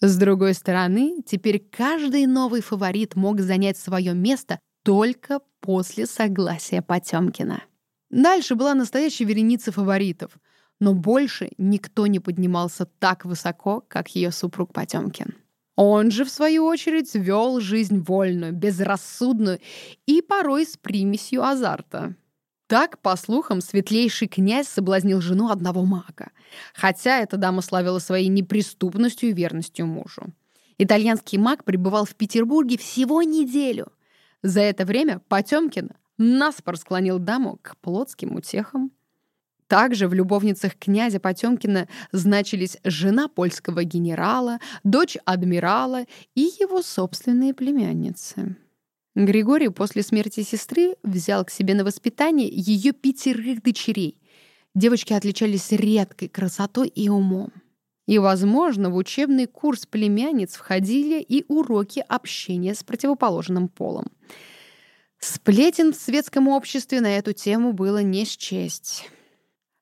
С 0.01 0.17
другой 0.17 0.55
стороны, 0.55 1.23
теперь 1.27 1.59
каждый 1.59 2.27
новый 2.27 2.61
фаворит 2.61 3.17
мог 3.17 3.41
занять 3.41 3.77
свое 3.77 4.15
место 4.15 4.61
только 4.85 5.41
после 5.61 6.07
согласия 6.07 6.83
Потемкина. 6.83 7.63
Дальше 8.11 8.55
была 8.55 8.75
настоящая 8.75 9.25
вереница 9.25 9.73
фаворитов, 9.73 10.33
но 10.81 10.95
больше 10.95 11.51
никто 11.59 12.07
не 12.07 12.21
поднимался 12.21 12.87
так 12.87 13.25
высоко, 13.25 13.85
как 13.87 14.15
ее 14.15 14.31
супруг 14.31 14.73
Потемкин. 14.73 15.35
Он 15.77 16.11
же, 16.11 16.25
в 16.25 16.31
свою 16.31 16.65
очередь, 16.65 17.15
вел 17.15 17.61
жизнь 17.61 18.01
вольную, 18.01 18.53
безрассудную 18.53 19.61
и 20.07 20.23
порой 20.23 20.65
с 20.65 20.77
примесью 20.77 21.45
азарта. 21.45 22.17
Так, 22.69 22.99
по 22.99 23.17
слухам, 23.17 23.63
светлейший 23.63 24.29
князь 24.29 24.69
соблазнил 24.69 25.23
жену 25.23 25.49
одного 25.49 25.87
мага, 25.87 26.31
хотя 26.75 27.19
эта 27.21 27.39
дама 27.39 27.63
славила 27.63 27.99
своей 27.99 28.29
неприступностью 28.29 29.31
и 29.31 29.33
верностью 29.33 29.87
мужу. 29.87 30.27
Итальянский 30.77 31.39
маг 31.39 31.65
пребывал 31.65 32.05
в 32.05 32.15
Петербурге 32.15 32.77
всего 32.77 33.23
неделю. 33.23 33.91
За 34.43 34.61
это 34.61 34.85
время 34.85 35.23
Потемкин 35.29 35.93
наспор 36.19 36.77
склонил 36.77 37.19
даму 37.19 37.59
к 37.63 37.79
плотским 37.79 38.37
утехам. 38.37 38.93
Также 39.67 40.07
в 40.07 40.13
любовницах 40.13 40.77
князя 40.77 41.21
Потемкина 41.21 41.89
значились 42.13 42.77
жена 42.85 43.29
польского 43.29 43.85
генерала, 43.85 44.59
дочь 44.85 45.17
адмирала 45.25 46.05
и 46.35 46.43
его 46.61 46.83
собственные 46.83 47.55
племянницы. 47.55 48.57
Григорий 49.19 49.69
после 49.69 50.05
смерти 50.05 50.45
сестры 50.45 50.95
взял 51.03 51.45
к 51.45 51.51
себе 51.51 51.75
на 51.75 51.83
воспитание 51.83 52.49
ее 52.49 52.93
пятерых 52.93 53.65
дочерей. 53.65 54.17
Девочки 54.77 55.13
отличались 55.13 55.73
редкой 55.73 56.29
красотой 56.29 56.87
и 56.87 57.09
умом. 57.09 57.51
И, 58.07 58.19
возможно, 58.19 58.91
в 58.91 58.97
учебный 58.97 59.47
курс 59.47 59.87
племянниц 59.87 60.55
входили 60.55 61.21
и 61.21 61.45
уроки 61.49 62.05
общения 62.09 62.77
с 62.77 62.85
противоположным 62.85 63.67
полом. 63.67 64.07
Сплетен 65.19 65.93
в 65.93 65.97
светском 65.97 66.47
обществе 66.47 67.01
на 67.01 67.19
эту 67.19 67.33
тему 67.33 67.73
было 67.73 68.01
не 68.05 68.25
счесть. 68.25 69.11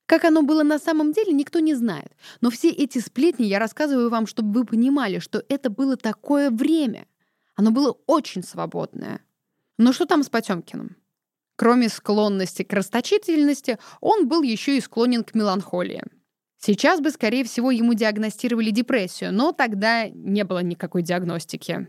Как 0.06 0.24
оно 0.24 0.44
было 0.44 0.62
на 0.62 0.78
самом 0.78 1.12
деле, 1.12 1.34
никто 1.34 1.58
не 1.58 1.74
знает. 1.74 2.10
Но 2.40 2.48
все 2.48 2.70
эти 2.70 3.00
сплетни 3.00 3.44
я 3.44 3.58
рассказываю 3.58 4.08
вам, 4.08 4.26
чтобы 4.26 4.60
вы 4.60 4.64
понимали, 4.64 5.18
что 5.18 5.44
это 5.50 5.68
было 5.68 5.98
такое 5.98 6.50
время. 6.50 7.06
Оно 7.54 7.70
было 7.70 7.98
очень 8.06 8.42
свободное. 8.42 9.20
Но 9.78 9.92
что 9.92 10.06
там 10.06 10.22
с 10.22 10.28
Потемкиным? 10.28 10.96
Кроме 11.56 11.88
склонности 11.88 12.62
к 12.62 12.72
расточительности, 12.72 13.78
он 14.00 14.28
был 14.28 14.42
еще 14.42 14.76
и 14.76 14.80
склонен 14.80 15.24
к 15.24 15.34
меланхолии. 15.34 16.02
Сейчас 16.58 17.00
бы, 17.00 17.10
скорее 17.10 17.44
всего, 17.44 17.70
ему 17.70 17.94
диагностировали 17.94 18.70
депрессию, 18.70 19.32
но 19.32 19.52
тогда 19.52 20.08
не 20.08 20.44
было 20.44 20.62
никакой 20.62 21.02
диагностики. 21.02 21.88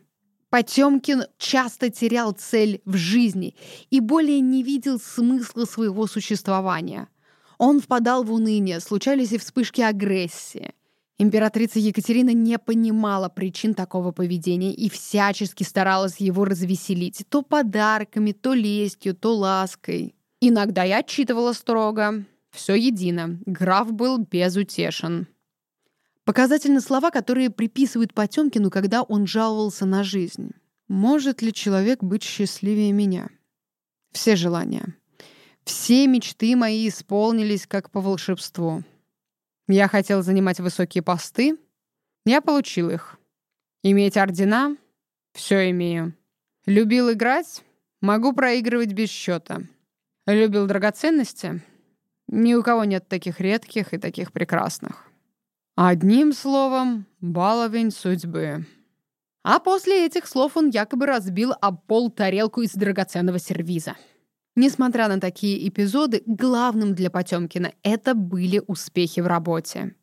Потемкин 0.50 1.24
часто 1.38 1.90
терял 1.90 2.32
цель 2.32 2.82
в 2.86 2.96
жизни 2.96 3.56
и 3.90 4.00
более 4.00 4.40
не 4.40 4.64
видел 4.64 5.00
смысла 5.00 5.66
своего 5.66 6.08
существования. 6.08 7.10
Он 7.58 7.82
впадал 7.82 8.24
в 8.24 8.32
уныние, 8.32 8.80
случались 8.80 9.34
и 9.34 9.38
вспышки 9.38 9.82
агрессии. 9.82 10.74
Императрица 11.20 11.80
Екатерина 11.80 12.32
не 12.32 12.60
понимала 12.60 13.28
причин 13.28 13.74
такого 13.74 14.12
поведения 14.12 14.72
и 14.72 14.88
всячески 14.88 15.64
старалась 15.64 16.18
его 16.18 16.46
развеселить 16.46 17.26
то 17.30 17.42
подарками, 17.42 18.34
то 18.34 18.54
лестью, 18.54 19.16
то 19.16 19.36
лаской. 19.36 20.14
Иногда 20.40 20.84
я 20.84 21.00
отчитывала 21.00 21.54
строго. 21.54 22.24
Все 22.52 22.76
едино. 22.76 23.40
Граф 23.46 23.92
был 23.92 24.20
безутешен. 24.20 25.28
Показательны 26.24 26.82
слова, 26.82 27.10
которые 27.10 27.50
приписывают 27.50 28.14
Потемкину, 28.14 28.70
когда 28.70 29.02
он 29.02 29.26
жаловался 29.26 29.86
на 29.86 30.04
жизнь. 30.04 30.52
«Может 30.88 31.42
ли 31.42 31.52
человек 31.52 32.04
быть 32.04 32.24
счастливее 32.24 32.92
меня?» 32.92 33.30
Все 34.12 34.36
желания. 34.36 34.96
Все 35.64 36.08
мечты 36.08 36.56
мои 36.56 36.88
исполнились 36.88 37.68
как 37.68 37.92
по 37.92 38.02
волшебству. 38.02 38.84
Я 39.68 39.88
хотел 39.88 40.22
занимать 40.24 40.60
высокие 40.60 41.02
посты. 41.02 41.58
Я 42.26 42.42
получил 42.42 42.90
их. 42.90 43.18
Иметь 43.84 44.18
ордена— 44.18 44.78
все 45.34 45.70
имею. 45.72 46.14
Любил 46.66 47.12
играть— 47.12 47.64
могу 48.02 48.34
проигрывать 48.34 48.94
без 48.94 49.10
счета. 49.10 49.62
Любил 50.26 50.68
драгоценности— 50.68 51.62
ни 52.28 52.54
у 52.54 52.64
кого 52.64 52.84
нет 52.84 53.08
таких 53.08 53.40
редких 53.40 53.94
и 53.94 53.98
таких 53.98 54.34
прекрасных. 54.34 55.06
Одним 55.76 56.34
словом, 56.34 57.06
баловень 57.22 57.92
судьбы. 57.92 58.66
А 59.44 59.60
после 59.60 60.06
этих 60.06 60.28
слов 60.28 60.58
он 60.58 60.70
якобы 60.70 61.06
разбил 61.06 61.54
об 61.62 61.86
пол 61.86 62.12
тарелку 62.12 62.62
из 62.62 62.74
драгоценного 62.74 63.40
сервиза. 63.40 63.96
Несмотря 64.58 65.08
на 65.08 65.20
такие 65.20 65.68
эпизоды, 65.70 66.24
главным 66.26 66.96
для 66.96 67.12
Потемкина 67.12 67.74
это 67.84 68.16
были 68.16 68.60
успехи 68.66 69.20
в 69.20 69.28
работе. 69.28 69.94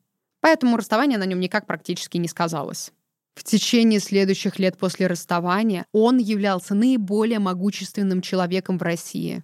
Поэтому 0.40 0.76
расставание 0.76 1.18
на 1.18 1.24
нем 1.24 1.40
никак 1.40 1.66
практически 1.66 2.18
не 2.18 2.28
сказалось. 2.28 2.92
В 3.34 3.42
течение 3.42 3.98
следующих 3.98 4.60
лет 4.60 4.78
после 4.78 5.08
расставания 5.08 5.86
он 5.90 6.18
являлся 6.18 6.76
наиболее 6.76 7.40
могущественным 7.40 8.20
человеком 8.20 8.78
в 8.78 8.82
России. 8.82 9.42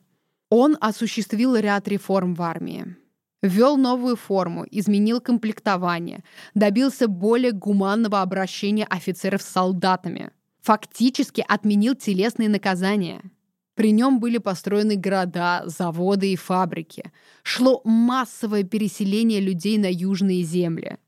Он 0.49 0.77
осуществил 0.81 1.57
ряд 1.57 1.89
реформ 1.89 2.37
в 2.37 2.43
армии. 2.43 2.95
Ввел 3.43 3.77
новую 3.77 4.15
форму, 4.15 4.65
изменил 4.71 5.21
комплектование, 5.21 6.23
добился 6.55 7.09
более 7.09 7.51
гуманного 7.51 8.23
обращения 8.23 8.85
офицеров 8.85 9.43
с 9.43 9.47
солдатами. 9.47 10.31
Фактически 10.61 11.45
отменил 11.49 11.97
телесные 11.97 12.49
наказания– 12.49 13.23
При 13.81 13.93
нем 13.93 14.21
были 14.21 14.37
построены 14.37 14.97
города, 14.97 15.63
заводы 15.65 16.35
и 16.35 16.37
фабрики. 16.37 17.11
Шло 17.43 17.81
массовое 17.83 18.63
переселение 18.63 19.41
людей 19.41 19.79
на 19.79 19.91
южные 19.91 20.43
земли. 20.43 20.99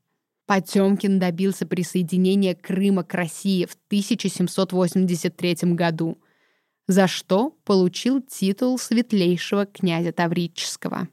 Потемкин 0.47 1.19
добился 1.19 1.67
присоединения 1.67 2.55
Крыма 2.55 3.05
к 3.05 3.13
России 3.13 3.67
в 3.67 3.77
1783 3.89 5.75
году, 5.75 6.17
за 6.89 7.09
что 7.09 7.55
получил 7.65 8.23
титул 8.23 8.79
светлейшего 8.79 9.67
князя 9.67 10.13
Таврического. 10.13 11.09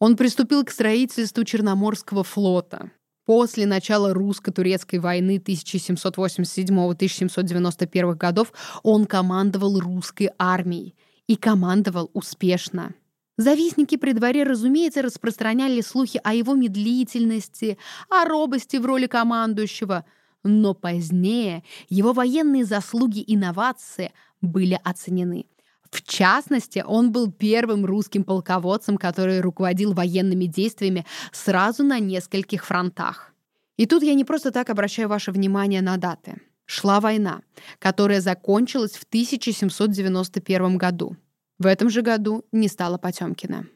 Он 0.00 0.18
приступил 0.18 0.66
к 0.66 0.70
строительству 0.70 1.44
Черноморского 1.44 2.24
флота. 2.24 2.90
После 3.30 3.62
начала 3.64 4.12
русско-турецкой 4.12 4.98
войны 4.98 5.36
1787-1791 5.36 8.16
годов 8.16 8.52
он 8.82 9.06
командовал 9.06 9.78
русской 9.78 10.30
армией 10.36 10.96
и 11.28 11.36
командовал 11.36 12.10
успешно. 12.12 12.92
Завистники 13.36 13.96
при 13.96 14.14
дворе, 14.14 14.42
разумеется, 14.42 15.02
распространяли 15.02 15.80
слухи 15.80 16.20
о 16.24 16.34
его 16.34 16.56
медлительности, 16.56 17.78
о 18.08 18.24
робости 18.24 18.78
в 18.78 18.84
роли 18.84 19.06
командующего, 19.06 20.04
но 20.42 20.74
позднее 20.74 21.62
его 21.88 22.12
военные 22.12 22.64
заслуги 22.64 23.20
и 23.20 23.36
инновации 23.36 24.10
были 24.40 24.76
оценены. 24.82 25.46
В 25.90 26.02
частности, 26.02 26.84
он 26.86 27.10
был 27.10 27.30
первым 27.32 27.84
русским 27.84 28.24
полководцем, 28.24 28.96
который 28.96 29.40
руководил 29.40 29.92
военными 29.92 30.44
действиями 30.44 31.04
сразу 31.32 31.82
на 31.82 31.98
нескольких 31.98 32.64
фронтах. 32.64 33.32
И 33.76 33.86
тут 33.86 34.02
я 34.02 34.14
не 34.14 34.24
просто 34.24 34.50
так 34.52 34.70
обращаю 34.70 35.08
ваше 35.08 35.32
внимание 35.32 35.82
на 35.82 35.96
даты. 35.96 36.40
Шла 36.66 37.00
война, 37.00 37.42
которая 37.80 38.20
закончилась 38.20 38.92
в 38.92 39.02
1791 39.04 40.78
году. 40.78 41.16
В 41.58 41.66
этом 41.66 41.90
же 41.90 42.02
году 42.02 42.44
не 42.52 42.68
стало 42.68 42.96
Потемкина. 42.96 43.66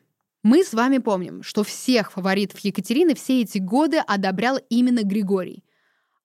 Мы 0.45 0.63
с 0.63 0.75
вами 0.75 0.99
помним, 0.99 1.43
что 1.43 1.65
всех 1.65 2.13
фаворитов 2.13 2.61
Екатерины 2.61 3.15
все 3.15 3.41
эти 3.41 3.59
годы 3.59 3.99
одобрял 3.99 4.59
именно 4.69 5.03
Григорий. 5.03 5.65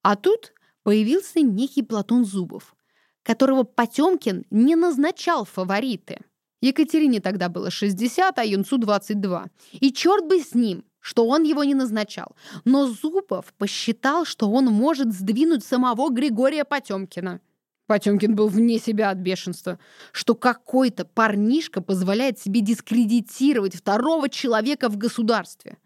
А 0.03 0.15
тут 0.15 0.53
появился 0.83 1.39
некий 1.39 1.81
Платон 1.81 2.25
Зубов, 2.25 2.75
которого 3.23 3.63
Потемкин 3.63 4.45
не 4.49 4.75
назначал 4.75 5.45
фавориты. 5.45 6.19
Екатерине 6.61 7.21
тогда 7.21 7.47
было 7.49 7.71
60, 7.71 8.37
а 8.37 8.43
Юнцу 8.43 8.77
22. 8.77 9.47
И 9.73 9.93
черт 9.93 10.25
бы 10.25 10.41
с 10.41 10.53
ним, 10.53 10.83
что 10.99 11.25
он 11.25 11.43
его 11.43 11.63
не 11.63 11.73
назначал. 11.73 12.35
Но 12.65 12.87
Зубов 12.87 13.53
посчитал, 13.57 14.25
что 14.25 14.49
он 14.49 14.65
может 14.65 15.13
сдвинуть 15.13 15.63
самого 15.63 16.09
Григория 16.09 16.65
Потемкина. 16.65 17.39
Потемкин 17.87 18.35
был 18.35 18.49
вне 18.49 18.77
себя 18.77 19.09
от 19.09 19.17
бешенства, 19.17 19.79
что 20.11 20.35
какой-то 20.35 21.05
парнишка 21.05 21.81
позволяет 21.81 22.37
себе 22.37 22.61
дискредитировать 22.61 23.75
второго 23.75 24.29
человека 24.29 24.89
в 24.89 24.97
государстве. 24.97 25.77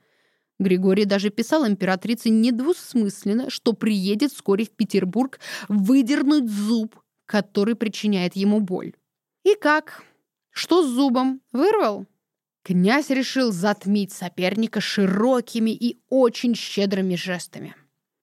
Григорий 0.60 1.06
даже 1.06 1.30
писал 1.30 1.66
императрице 1.66 2.30
недвусмысленно, 2.30 3.50
что 3.50 3.74
приедет 3.74 4.34
вскоре 4.34 4.66
в 4.66 4.72
Петербург 4.72 5.40
выдернуть 5.70 6.50
зуб, 6.50 7.00
который 7.25 7.75
причиняет 7.75 8.36
ему 8.36 8.60
боль. 8.60 8.94
И 9.44 9.56
как? 9.56 10.03
Что 10.51 10.84
с 10.84 10.88
зубом? 10.88 11.42
Вырвал? 11.51 12.06
Князь 12.63 13.10
решил 13.10 13.51
затмить 13.51 14.13
соперника 14.13 14.80
широкими 14.80 15.72
и 15.72 16.00
очень 16.10 16.56
щедрыми 16.56 17.15
жестами. 17.15 17.75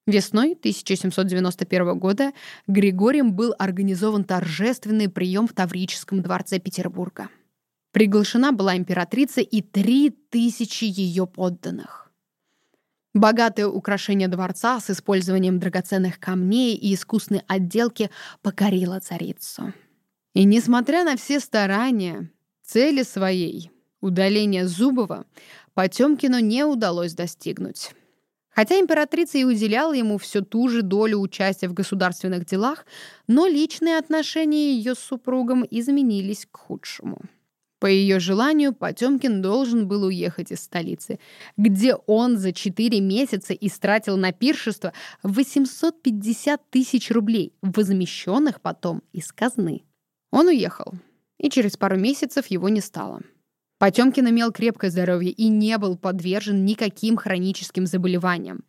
Весной 0.07 0.53
1791 0.53 1.99
года 1.99 2.33
Григорием 2.67 3.35
был 3.35 3.55
организован 3.59 4.25
торжественный 4.25 5.09
прием 5.09 5.47
в 5.47 5.53
Таврическом 5.53 6.23
дворце 6.23 6.59
Петербурга. 6.59 7.29
Приглашена 7.93 8.53
была 8.53 8.77
императрица 8.77 9.41
и 9.41 9.61
три 9.61 10.11
тысячи 10.11 10.85
ее 10.85 11.27
подданных. 11.27 12.10
Богатое 13.13 13.67
украшение 13.67 14.29
дворца 14.29 14.79
с 14.79 14.91
использованием 14.91 15.59
драгоценных 15.59 16.21
камней 16.21 16.77
и 16.77 16.95
искусной 16.95 17.43
отделки 17.49 18.09
покорило 18.41 19.01
царицу. 19.01 19.73
И 20.33 20.45
несмотря 20.45 21.05
на 21.05 21.17
все 21.17 21.41
старания, 21.41 22.31
цели 22.63 23.03
своей, 23.03 23.73
удаления 24.01 24.67
Зубова, 24.67 25.27
Потемкину 25.75 26.39
не 26.39 26.65
удалось 26.65 27.15
достигнуть. 27.15 27.91
Хотя 28.51 28.79
императрица 28.79 29.39
и 29.39 29.45
уделяла 29.45 29.93
ему 29.93 30.19
всю 30.19 30.45
ту 30.45 30.69
же 30.69 30.83
долю 30.83 31.19
участия 31.19 31.69
в 31.69 31.73
государственных 31.73 32.47
делах, 32.47 32.85
но 33.27 33.47
личные 33.47 33.99
отношения 33.99 34.75
ее 34.75 34.95
с 34.95 34.99
супругом 34.99 35.67
изменились 35.69 36.47
к 36.51 36.57
худшему. 36.57 37.23
По 37.81 37.87
ее 37.87 38.21
желанию 38.21 38.75
Потемкин 38.75 39.41
должен 39.41 39.89
был 39.89 40.05
уехать 40.05 40.53
из 40.53 40.61
столицы, 40.61 41.19
где 41.57 41.95
он 41.95 42.37
за 42.37 42.53
4 42.53 43.01
месяца 43.01 43.55
истратил 43.55 44.19
на 44.19 44.33
пиршество 44.33 44.93
850 45.23 46.71
тысяч 46.71 47.11
рублей, 47.11 47.55
возмещенных 47.63 48.61
потом 48.61 49.03
из 49.13 49.33
казны. 49.33 49.83
Он 50.31 50.49
уехал, 50.49 50.93
и 51.39 51.49
через 51.49 51.79
пару 51.79 51.99
месяцев 51.99 52.49
его 52.49 52.69
не 52.69 52.83
стало. 52.83 53.23
Потемкин 53.79 54.29
имел 54.29 54.53
крепкое 54.53 54.91
здоровье 54.91 55.31
и 55.33 55.49
не 55.49 55.79
был 55.79 55.97
подвержен 55.97 56.67
никаким 56.67 57.17
хроническим 57.17 57.87
заболеваниям. 57.87 58.63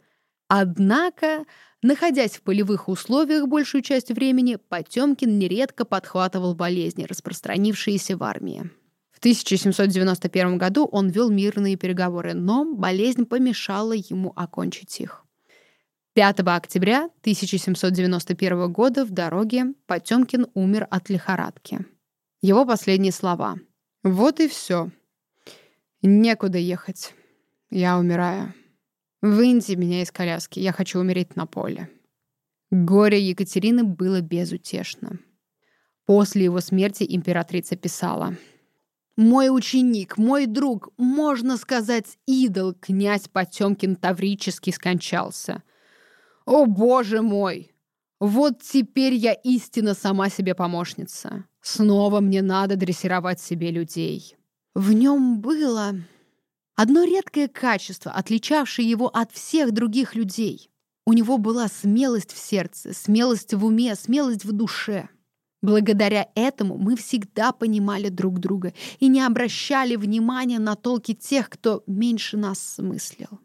Однако, 0.48 1.44
находясь 1.82 2.38
в 2.38 2.44
полевых 2.44 2.88
условиях 2.88 3.50
большую 3.50 3.82
часть 3.82 4.10
времени, 4.10 4.58
Потемкин 4.70 5.38
нередко 5.38 5.84
подхватывал 5.84 6.56
болезни, 6.56 7.04
распространившиеся 7.04 8.16
в 8.16 8.24
армии. 8.24 8.72
В 9.22 9.24
1791 9.24 10.58
году 10.58 10.86
он 10.86 11.10
вел 11.10 11.30
мирные 11.30 11.76
переговоры, 11.76 12.34
но 12.34 12.66
болезнь 12.66 13.28
помешала 13.28 13.94
ему 13.94 14.34
окончить 14.36 15.00
их. 15.00 15.24
5 16.14 16.40
октября 16.40 17.04
1791 17.22 18.74
года 18.74 19.06
в 19.06 19.12
дороге 19.12 19.76
Потемкин 19.86 20.48
умер 20.56 20.88
от 20.90 21.10
лихорадки. 21.10 21.86
Его 22.42 22.66
последние 22.66 23.12
слова. 23.12 23.60
«Вот 24.02 24.40
и 24.40 24.48
все. 24.48 24.90
Некуда 26.02 26.58
ехать. 26.58 27.14
Я 27.70 28.00
умираю. 28.00 28.56
Выньте 29.22 29.76
меня 29.76 30.02
из 30.02 30.12
коляски. 30.12 30.60
Я 30.60 30.72
хочу 30.72 31.00
умереть 31.00 31.36
на 31.36 31.46
поле. 31.46 31.92
Горе 32.72 33.22
Екатерины 33.22 33.84
было 33.84 34.20
безутешно. 34.22 35.20
После 36.08 36.46
его 36.46 36.60
смерти 36.60 37.06
императрица 37.08 37.76
писала. 37.76 38.36
«Мой 39.22 39.56
ученик, 39.56 40.18
мой 40.18 40.48
друг, 40.48 40.90
можно 40.98 41.56
сказать, 41.58 42.18
идол, 42.26 42.74
князь 42.74 43.28
Потемкин 43.28 43.96
Таврический 43.96 44.74
скончался. 44.74 45.62
О, 46.46 46.66
боже 46.66 47.22
мой! 47.22 47.72
Вот 48.20 48.64
теперь 48.64 49.14
я 49.14 49.34
истинно 49.34 49.94
сама 49.94 50.30
себе 50.30 50.56
помощница. 50.56 51.46
Снова 51.62 52.20
мне 52.20 52.42
надо 52.42 52.76
дрессировать 52.76 53.40
себе 53.40 53.70
людей». 53.70 54.36
В 54.74 54.92
нем 54.92 55.40
было 55.40 55.94
одно 56.76 57.04
редкое 57.04 57.48
качество, 57.48 58.12
отличавшее 58.12 58.90
его 58.90 59.08
от 59.08 59.32
всех 59.32 59.72
других 59.72 60.16
людей. 60.16 60.72
У 61.06 61.14
него 61.14 61.38
была 61.38 61.68
смелость 61.68 62.34
в 62.34 62.40
сердце, 62.40 62.92
смелость 62.94 63.54
в 63.54 63.64
уме, 63.64 63.94
смелость 63.94 64.46
в 64.46 64.52
душе. 64.52 65.10
Благодаря 65.62 66.28
этому 66.34 66.78
мы 66.78 66.96
всегда 66.96 67.52
понимали 67.52 68.10
друг 68.10 68.40
друга 68.40 68.74
и 69.00 69.08
не 69.08 69.22
обращали 69.22 69.96
внимания 69.96 70.58
на 70.58 70.76
толки 70.76 71.14
тех, 71.14 71.50
кто 71.50 71.84
меньше 71.86 72.36
нас 72.38 72.60
смыслил. 72.60 73.40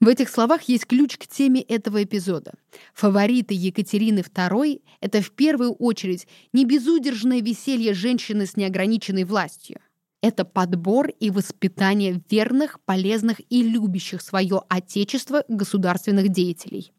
В 0.00 0.08
этих 0.08 0.30
словах 0.30 0.62
есть 0.62 0.86
ключ 0.86 1.18
к 1.18 1.26
теме 1.26 1.60
этого 1.60 2.02
эпизода. 2.02 2.54
Фавориты 2.94 3.54
Екатерины 3.54 4.20
II— 4.20 4.80
это 5.00 5.20
в 5.20 5.30
первую 5.32 5.72
очередь 5.72 6.26
не 6.54 6.64
безудержное 6.64 7.42
веселье 7.42 7.92
женщины 7.92 8.46
с 8.46 8.56
неограниченной 8.56 9.24
властью. 9.24 9.78
Это 10.22 10.44
подбор 10.44 11.08
и 11.08 11.30
воспитание 11.30 12.22
верных, 12.30 12.80
полезных 12.80 13.40
и 13.50 13.62
любящих 13.62 14.22
свое 14.22 14.62
отечество 14.68 15.44
государственных 15.48 16.30
деятелей. 16.30 16.92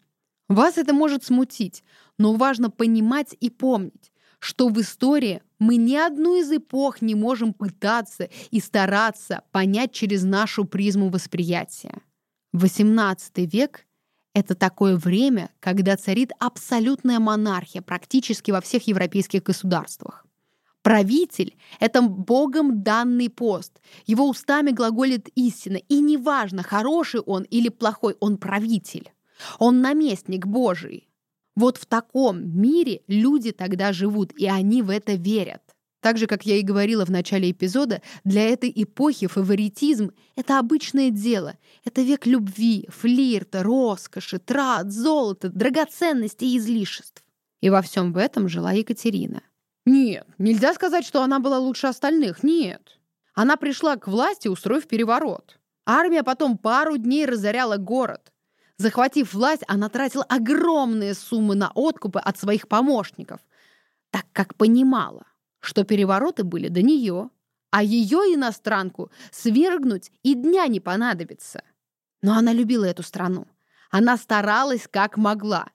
Вас 0.47 0.77
это 0.77 0.93
может 0.93 1.23
смутить, 1.23 1.84
но 2.17 2.34
важно 2.34 2.69
понимать 2.69 3.36
и 3.39 3.49
помнить, 3.49 4.11
что 4.41 4.69
в 4.69 4.82
истории 4.82 5.43
мы 5.60 5.75
ни 5.75 5.95
одну 5.95 6.36
из 6.36 6.51
эпох 6.51 7.01
не 7.01 7.13
можем 7.13 7.54
пытаться 7.54 8.27
и 8.49 8.60
стараться 8.60 9.43
понять 9.51 9.91
через 9.93 10.23
нашу 10.23 10.65
призму 10.65 11.10
восприятия. 11.10 12.01
XVIII 12.56 13.45
век— 13.45 13.86
это 14.34 14.56
такое 14.56 14.97
время, 14.97 15.51
когда 15.60 15.95
царит 15.95 16.32
абсолютная 16.39 17.19
монархия 17.19 17.84
практически 17.84 18.49
во 18.49 18.62
всех 18.62 18.88
европейских 18.88 19.43
государствах. 19.43 20.25
Правитель— 20.82 21.56
это 21.80 22.01
Богом 22.01 22.82
данный 22.82 23.30
пост. 23.30 23.80
Его 24.08 24.27
устами 24.27 24.71
глаголит 24.71 25.30
истина. 25.36 25.77
И 25.77 25.99
неважно, 25.99 26.63
хороший 26.63 27.19
он 27.19 27.43
или 27.43 27.69
плохой, 27.69 28.17
он 28.19 28.38
правитель. 28.38 29.12
Он 29.60 29.82
наместник 29.82 30.47
Божий. 30.47 31.11
Вот 31.56 31.78
в 31.78 31.86
таком 31.86 32.60
мире 32.60 33.02
люди 33.08 33.52
тогда 33.52 33.94
живут, 33.94 34.32
и 34.38 34.48
они 34.48 34.82
в 34.82 34.90
это 34.90 35.14
верят. 35.14 35.62
Так 36.02 36.18
же, 36.18 36.26
как 36.26 36.46
я 36.46 36.56
и 36.56 36.64
говорила 36.64 37.06
в 37.06 37.12
начале 37.12 37.52
эпизода, 37.52 38.02
для 38.24 38.50
этой 38.50 38.72
эпохи 38.76 39.28
фаворитизм— 39.28 40.12
это 40.36 40.58
обычное 40.58 41.12
дело. 41.12 41.58
Это 41.86 42.02
век 42.02 42.26
любви, 42.26 42.88
флирта, 42.90 43.62
роскоши, 43.62 44.40
трат, 44.40 44.92
золота, 44.92 45.50
драгоценностей 45.50 46.54
и 46.54 46.58
излишеств. 46.58 47.24
И 47.62 47.70
во 47.70 47.84
всем 47.84 48.14
в 48.14 48.18
этом 48.18 48.50
жила 48.50 48.72
Екатерина. 48.72 49.44
Нет, 49.86 50.26
нельзя 50.40 50.74
сказать, 50.74 51.06
что 51.06 51.22
она 51.22 51.40
была 51.40 51.60
лучше 51.60 51.88
остальных, 51.88 52.44
нет. 52.44 53.00
Она 53.36 53.56
пришла 53.56 53.96
к 53.96 54.08
власти, 54.08 54.48
устроив 54.48 54.88
переворот. 54.88 55.60
Армия 55.86 56.24
потом 56.24 56.58
пару 56.58 56.98
дней 56.98 57.26
разоряла 57.26 57.78
город. 57.78 58.32
Захватив 58.82 59.36
власть, 59.36 59.62
она 59.67 59.89
тратила 59.89 60.24
огромные 60.24 61.13
суммы 61.13 61.54
на 61.54 61.72
откупы 61.76 62.17
от 62.17 62.39
своих 62.39 62.67
помощников, 62.67 63.39
так 64.10 64.26
как 64.34 64.56
понимала, 64.56 65.28
что 65.60 65.84
перевороты 65.84 66.44
были 66.44 66.67
до 66.67 66.82
нее, 66.82 67.30
а 67.70 67.84
ее 67.84 68.17
иностранку 68.34 69.12
свергнуть 69.30 70.12
и 70.24 70.34
дня 70.34 70.65
не 70.65 70.80
понадобится. 70.80 71.62
Но 72.24 72.34
она 72.34 72.54
любила 72.54 72.86
эту 72.86 73.04
страну. 73.04 73.46
Она 73.91 74.17
старалась 74.17 74.88
как 74.89 75.15
могла. 75.15 75.67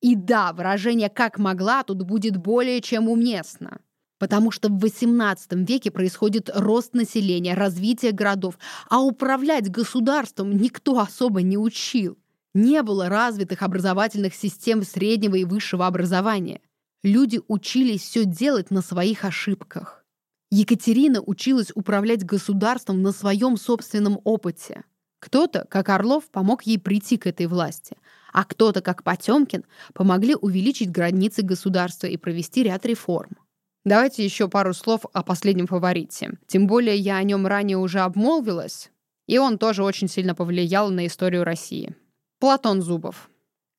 И 0.00 0.14
да, 0.14 0.52
выражение 0.52 1.08
«как 1.08 1.38
могла» 1.38 1.82
тут 1.82 2.02
будет 2.02 2.36
более 2.36 2.80
чем 2.80 3.08
уместно. 3.08 3.80
Потому 4.18 4.52
что 4.52 4.68
в 4.68 4.78
XVIII 4.78 5.64
веке 5.66 5.90
происходит 5.90 6.50
рост 6.54 6.94
населения, 6.94 7.54
развитие 7.54 8.12
городов, 8.12 8.60
а 8.88 9.02
управлять 9.02 9.68
государством 9.72 10.56
никто 10.56 11.00
особо 11.00 11.42
не 11.42 11.58
учил. 11.58 12.16
Не 12.54 12.82
было 12.82 13.08
развитых 13.08 13.62
образовательных 13.62 14.34
систем 14.34 14.84
среднего 14.84 15.34
и 15.34 15.44
высшего 15.44 15.88
образования. 15.88 16.60
Люди 17.02 17.40
учились 17.48 18.02
все 18.02 18.24
делать 18.24 18.70
на 18.70 18.80
своих 18.80 19.24
ошибках. 19.24 20.04
Екатерина 20.50 21.20
училась 21.20 21.72
управлять 21.74 22.24
государством 22.24 23.02
на 23.02 23.10
своем 23.10 23.56
собственном 23.56 24.20
опыте. 24.22 24.84
Кто-то, 25.18 25.66
как 25.68 25.88
Орлов, 25.88 26.30
помог 26.30 26.62
ей 26.62 26.78
прийти 26.78 27.16
к 27.16 27.26
этой 27.26 27.46
власти, 27.46 27.96
а 28.32 28.44
кто-то, 28.44 28.82
как 28.82 29.02
Потемкин, 29.02 29.64
помогли 29.92 30.36
увеличить 30.36 30.92
границы 30.92 31.42
государства 31.42 32.06
и 32.06 32.16
провести 32.16 32.62
ряд 32.62 32.86
реформ. 32.86 33.36
Давайте 33.84 34.24
еще 34.24 34.48
пару 34.48 34.74
слов 34.74 35.06
о 35.12 35.22
последнем 35.24 35.66
фаворите. 35.66 36.38
Тем 36.46 36.68
более 36.68 36.96
я 36.96 37.16
о 37.16 37.22
нем 37.24 37.46
ранее 37.46 37.78
уже 37.78 38.00
обмолвилась, 38.00 38.92
и 39.26 39.38
он 39.38 39.58
тоже 39.58 39.82
очень 39.82 40.08
сильно 40.08 40.34
повлиял 40.34 40.90
на 40.90 41.06
историю 41.06 41.42
России. 41.42 41.96
Платон 42.38 42.82
Зубов. 42.82 43.30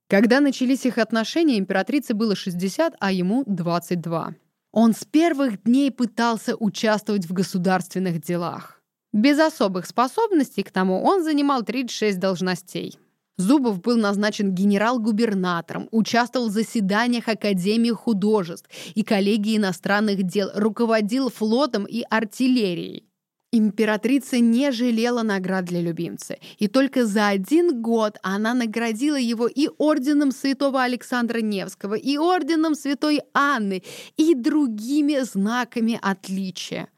Когда 0.07 0.39
начались 0.39 0.85
их 0.85 0.97
отношения, 0.97 1.57
императрице 1.57 2.13
было 2.13 2.35
60, 2.35 2.95
а 2.99 3.11
ему 3.11 3.43
22. 3.45 4.35
Он 4.71 4.93
с 4.93 5.05
первых 5.05 5.63
дней 5.63 5.91
пытался 5.91 6.55
участвовать 6.55 7.25
в 7.25 7.33
государственных 7.33 8.21
делах. 8.21 8.81
Без 9.13 9.39
особых 9.39 9.85
способностей 9.85 10.63
к 10.63 10.71
тому 10.71 11.01
он 11.03 11.23
занимал 11.23 11.63
36 11.63 12.19
должностей. 12.19 12.99
Зубов 13.37 13.81
был 13.81 13.97
назначен 13.97 14.53
генерал-губернатором, 14.53 15.87
участвовал 15.91 16.49
в 16.49 16.51
заседаниях 16.51 17.27
Академии 17.27 17.91
художеств 17.91 18.69
и 18.93 19.03
коллегии 19.03 19.57
иностранных 19.57 20.23
дел, 20.23 20.49
руководил 20.55 21.29
флотом 21.29 21.85
и 21.85 22.03
артиллерией. 22.09 23.09
Императрица 23.57 24.39
не 24.39 24.69
жалела 24.71 25.23
наград 25.23 25.63
для 25.63 25.79
любимца, 25.79 26.35
и 26.57 26.67
только 26.67 27.05
за 27.05 27.29
один 27.29 27.81
год 27.81 28.17
она 28.21 28.53
наградила 28.53 29.15
его 29.15 29.47
и 29.47 29.69
орденом 29.77 30.33
святого 30.33 30.83
Александра 30.83 31.39
Невского, 31.39 31.93
и 31.93 32.17
орденом 32.17 32.75
святой 32.75 33.21
Анны, 33.33 33.81
и 34.17 34.35
другими 34.35 35.23
знаками 35.23 35.97
отличия. 36.01 36.89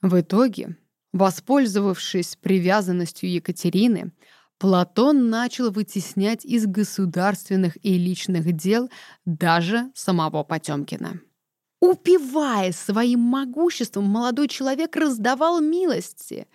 В 0.00 0.18
итоге, 0.18 0.78
воспользовавшись 1.12 2.38
привязанностью 2.40 3.30
Екатерины, 3.30 4.12
Платон 4.56 5.28
начал 5.28 5.70
вытеснять 5.70 6.42
из 6.46 6.66
государственных 6.66 7.76
и 7.84 7.98
личных 7.98 8.50
дел 8.56 8.88
даже 9.26 9.90
самого 9.94 10.42
Потемкина. 10.42 11.20
Упивая 11.80 12.72
своим 12.72 13.20
могуществом, 13.20 14.04
молодой 14.04 14.48
человек 14.48 14.96
раздавал 14.96 15.60
милости. 15.60 16.46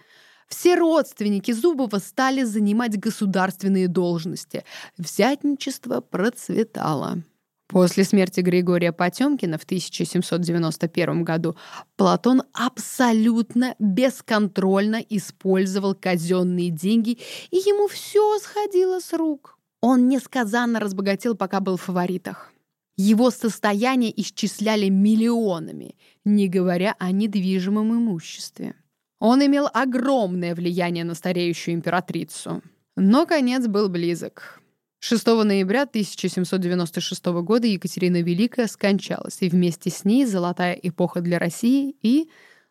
Все 0.47 0.75
родственники 0.75 1.51
Зубова 1.51 1.97
стали 1.99 2.43
занимать 2.43 2.99
государственные 2.99 3.87
должности. 3.87 4.65
Взятничество 4.97 6.01
процветало. 6.01 7.23
После 7.67 8.03
смерти 8.03 8.41
Григория 8.41 8.91
Потемкина 8.91 9.57
в 9.57 9.63
1791 9.63 11.23
году 11.23 11.55
Платон 11.95 12.43
абсолютно 12.53 13.75
бесконтрольно 13.79 14.97
использовал 15.09 15.95
казенные 15.95 16.69
деньги, 16.69 17.17
и 17.49 17.57
ему 17.57 17.87
все 17.87 18.37
сходило 18.37 18.99
с 18.99 19.11
рук. 19.13 19.57
Он 19.81 20.07
несказанно 20.07 20.79
разбогател, 20.79 21.35
пока 21.35 21.61
был 21.61 21.77
в 21.77 21.81
фаворитах. 21.81 22.52
Его 22.95 23.31
состояние 23.31 24.13
исчисляли 24.21 24.89
миллионами, 24.89 25.95
не 26.25 26.47
говоря 26.47 26.95
о 26.99 27.11
недвижимом 27.11 27.91
имуществе. 27.93 28.75
Он 29.19 29.43
имел 29.43 29.67
огромное 29.73 30.53
влияние 30.53 31.03
на 31.03 31.15
стареющую 31.15 31.73
императрицу. 31.73 32.61
Но 32.95 33.25
конец 33.25 33.67
был 33.67 33.89
близок. 33.89 34.61
6 34.99 35.25
ноября 35.25 35.83
1796 35.83 37.25
года 37.41 37.67
Екатерина 37.67 38.21
Великая 38.21 38.67
скончалась, 38.67 39.41
и 39.41 39.49
вместе 39.49 39.89
с 39.89 40.05
ней 40.05 40.25
золотая 40.25 40.73
эпоха 40.73 41.21
для 41.21 41.39
России 41.39 41.95
и 42.01 42.29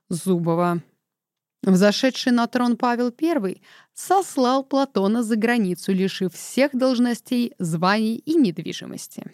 Зубова. 0.08 0.82
Взошедший 1.62 2.32
на 2.32 2.46
трон 2.46 2.76
Павел 2.76 3.14
I 3.20 3.60
сослал 3.92 4.64
Платона 4.64 5.22
за 5.22 5.36
границу, 5.36 5.92
лишив 5.92 6.34
всех 6.34 6.72
должностей, 6.72 7.52
званий 7.58 8.16
и 8.16 8.34
недвижимости. 8.34 9.30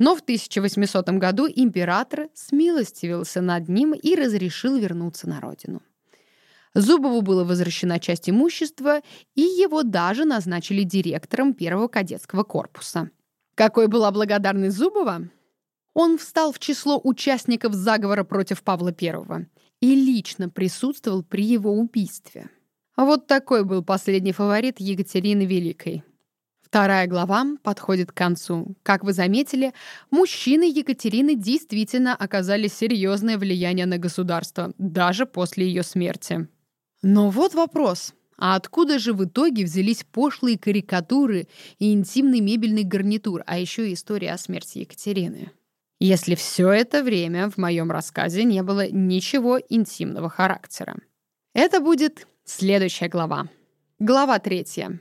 Но 0.00 0.16
в 0.16 0.20
1800 0.20 1.10
году 1.10 1.46
император 1.46 2.30
смилостивился 2.34 3.42
над 3.42 3.68
ним 3.68 3.92
и 3.92 4.14
разрешил 4.14 4.78
вернуться 4.78 5.28
на 5.28 5.40
родину. 5.40 5.82
Зубову 6.74 7.20
было 7.20 7.44
возвращена 7.44 8.00
часть 8.00 8.30
имущества, 8.30 9.02
и 9.34 9.42
его 9.42 9.82
даже 9.82 10.24
назначили 10.24 10.84
директором 10.84 11.52
первого 11.52 11.86
кадетского 11.86 12.44
корпуса. 12.44 13.10
Какой 13.54 13.88
была 13.88 14.10
благодарность 14.10 14.78
Зубова? 14.78 15.28
Он 15.92 16.16
встал 16.16 16.52
в 16.52 16.58
число 16.58 16.98
участников 17.04 17.74
заговора 17.74 18.24
против 18.24 18.62
Павла 18.62 18.94
I 18.98 19.46
и 19.80 19.94
лично 19.94 20.48
присутствовал 20.48 21.22
при 21.22 21.44
его 21.44 21.74
убийстве. 21.74 22.48
Вот 22.96 23.26
такой 23.26 23.64
был 23.64 23.84
последний 23.84 24.32
фаворит 24.32 24.80
Екатерины 24.80 25.44
Великой. 25.44 26.04
Вторая 26.70 27.08
глава 27.08 27.44
подходит 27.64 28.12
к 28.12 28.14
концу. 28.16 28.76
Как 28.84 29.02
вы 29.02 29.12
заметили, 29.12 29.72
мужчины 30.12 30.70
Екатерины 30.72 31.34
действительно 31.34 32.14
оказали 32.14 32.68
серьезное 32.68 33.38
влияние 33.38 33.86
на 33.86 33.98
государство, 33.98 34.72
даже 34.78 35.26
после 35.26 35.66
ее 35.66 35.82
смерти. 35.82 36.46
Но 37.02 37.30
вот 37.30 37.54
вопрос. 37.54 38.14
А 38.38 38.54
откуда 38.54 39.00
же 39.00 39.14
в 39.14 39.24
итоге 39.24 39.64
взялись 39.64 40.04
пошлые 40.04 40.56
карикатуры 40.56 41.48
и 41.80 41.92
интимный 41.92 42.38
мебельный 42.38 42.84
гарнитур, 42.84 43.42
а 43.46 43.58
еще 43.58 43.90
и 43.90 43.94
история 43.94 44.32
о 44.32 44.38
смерти 44.38 44.78
Екатерины? 44.78 45.50
Если 45.98 46.36
все 46.36 46.70
это 46.70 47.02
время 47.02 47.50
в 47.50 47.58
моем 47.58 47.90
рассказе 47.90 48.44
не 48.44 48.62
было 48.62 48.88
ничего 48.88 49.58
интимного 49.68 50.28
характера. 50.28 50.94
Это 51.52 51.80
будет 51.80 52.28
следующая 52.44 53.08
глава. 53.08 53.48
Глава 53.98 54.38
третья. 54.38 55.00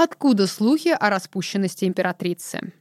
Откуда 0.00 0.46
слухи 0.46 0.96
о 0.96 1.10
распущенности 1.10 1.84
императрицы? 1.84 2.72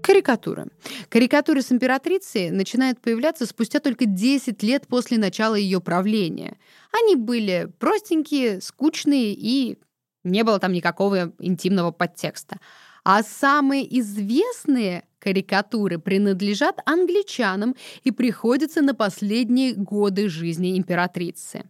Карикатуры. 0.00 0.68
Карикатуры 1.08 1.62
с 1.62 1.72
императрицей 1.72 2.50
начинают 2.50 3.00
появляться 3.00 3.46
спустя 3.46 3.80
только 3.80 4.06
10 4.06 4.62
лет 4.62 4.86
после 4.86 5.18
начала 5.18 5.56
ее 5.56 5.80
правления. 5.80 6.56
Они 6.92 7.16
были 7.16 7.68
простенькие, 7.80 8.60
скучные 8.60 9.34
и 9.36 9.80
не 10.22 10.44
было 10.44 10.60
там 10.60 10.70
никакого 10.72 11.32
интимного 11.40 11.90
подтекста. 11.90 12.60
А 13.02 13.24
самые 13.24 13.98
известные 13.98 15.02
карикатуры 15.18 15.98
принадлежат 15.98 16.78
англичанам 16.86 17.74
и 18.04 18.12
приходятся 18.12 18.82
на 18.82 18.94
последние 18.94 19.74
годы 19.74 20.28
жизни 20.28 20.78
императрицы. 20.78 21.64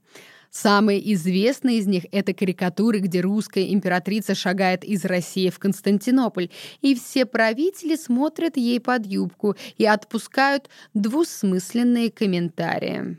Самые 0.52 1.14
известные 1.14 1.78
из 1.78 1.86
них— 1.86 2.04
это 2.12 2.34
карикатуры, 2.34 2.98
где 2.98 3.22
русская 3.22 3.72
императрица 3.72 4.34
шагает 4.34 4.84
из 4.84 5.02
России 5.06 5.48
в 5.48 5.58
Константинополь, 5.58 6.50
и 6.82 6.94
все 6.94 7.24
правители 7.24 7.96
смотрят 7.96 8.58
ей 8.58 8.78
под 8.78 9.06
юбку 9.06 9.56
и 9.78 9.86
отпускают 9.86 10.68
двусмысленные 10.92 12.10
комментарии. 12.10 13.16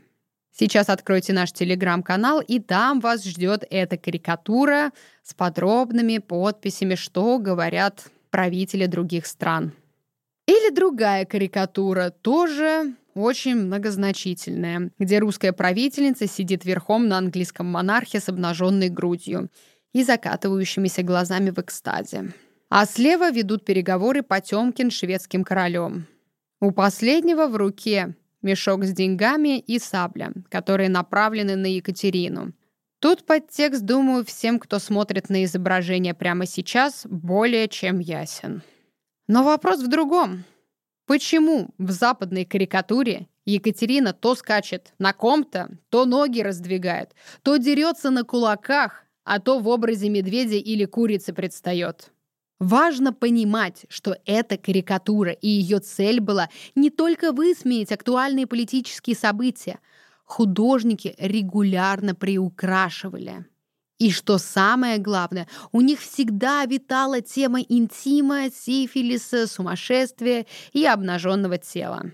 Сейчас 0.56 0.88
откройте 0.88 1.32
наш 1.32 1.50
телеграм-канал, 1.50 2.40
и 2.40 2.60
там 2.60 3.00
вас 3.00 3.24
ждет 3.24 3.64
эта 3.68 3.96
карикатура 3.96 4.92
с 5.24 5.34
подробными 5.34 6.18
подписями, 6.18 6.94
что 6.94 7.40
говорят 7.40 8.12
правители 8.30 8.86
других 8.86 9.26
стран. 9.26 9.72
Или 10.46 10.72
другая 10.72 11.24
карикатура, 11.24 12.10
тоже 12.10 12.94
очень 13.14 13.56
многозначительная, 13.56 14.90
где 14.98 15.18
русская 15.18 15.52
правительница 15.52 16.26
сидит 16.26 16.64
верхом 16.64 17.08
на 17.08 17.18
английском 17.18 17.66
монархе 17.66 18.20
с 18.20 18.28
обнаженной 18.28 18.88
грудью 18.88 19.50
и 19.92 20.02
закатывающимися 20.02 21.02
глазами 21.02 21.50
в 21.50 21.58
экстазе. 21.58 22.32
А 22.68 22.86
слева 22.86 23.30
ведут 23.30 23.64
переговоры 23.64 24.22
Потемкин 24.22 24.90
с 24.90 24.94
шведским 24.94 25.44
королем. 25.44 26.06
У 26.60 26.72
последнего 26.72 27.46
в 27.46 27.56
руке 27.56 28.16
мешок 28.42 28.84
с 28.84 28.92
деньгами 28.92 29.58
и 29.58 29.78
сабля, 29.78 30.32
которые 30.48 30.88
направлены 30.88 31.56
на 31.56 31.66
Екатерину. 31.66 32.52
Тут 33.00 33.26
подтекст, 33.26 33.82
думаю, 33.82 34.24
всем, 34.24 34.58
кто 34.58 34.78
смотрит 34.78 35.28
на 35.28 35.44
изображение 35.44 36.14
прямо 36.14 36.46
сейчас, 36.46 37.06
более 37.08 37.68
чем 37.68 37.98
ясен. 37.98 38.62
Но 39.28 39.44
вопрос 39.44 39.82
в 39.82 39.88
другом. 39.88 40.44
Почему 41.06 41.68
в 41.76 41.90
западной 41.90 42.46
карикатуре 42.46 43.28
Екатерина 43.44 44.14
то 44.14 44.34
скачет 44.34 44.94
на 44.98 45.12
ком-то, 45.12 45.78
то 45.90 46.06
ноги 46.06 46.40
раздвигает, 46.40 47.14
то 47.42 47.56
дерется 47.56 48.10
на 48.10 48.24
кулаках, 48.24 49.04
а 49.22 49.38
то 49.38 49.58
в 49.58 49.68
образе 49.68 50.08
медведя 50.08 50.56
или 50.56 50.86
курицы 50.86 51.34
предстает? 51.34 52.10
Важно 52.58 53.12
понимать, 53.12 53.84
что 53.88 54.16
эта 54.24 54.56
карикатура 54.56 55.32
и 55.32 55.48
ее 55.48 55.80
цель 55.80 56.20
была 56.20 56.48
не 56.74 56.88
только 56.88 57.32
высмеять 57.32 57.92
актуальные 57.92 58.46
политические 58.46 59.16
события. 59.16 59.80
Художники 60.24 61.14
регулярно 61.18 62.14
приукрашивали. 62.14 63.44
И 63.98 64.10
что 64.10 64.38
самое 64.38 64.98
главное, 64.98 65.46
у 65.70 65.80
них 65.80 66.00
всегда 66.00 66.64
витала 66.64 67.20
тема 67.20 67.60
интима, 67.60 68.50
сифилиса, 68.50 69.46
сумасшествия 69.46 70.46
и 70.72 70.84
обнаженного 70.84 71.58
тела. 71.58 72.10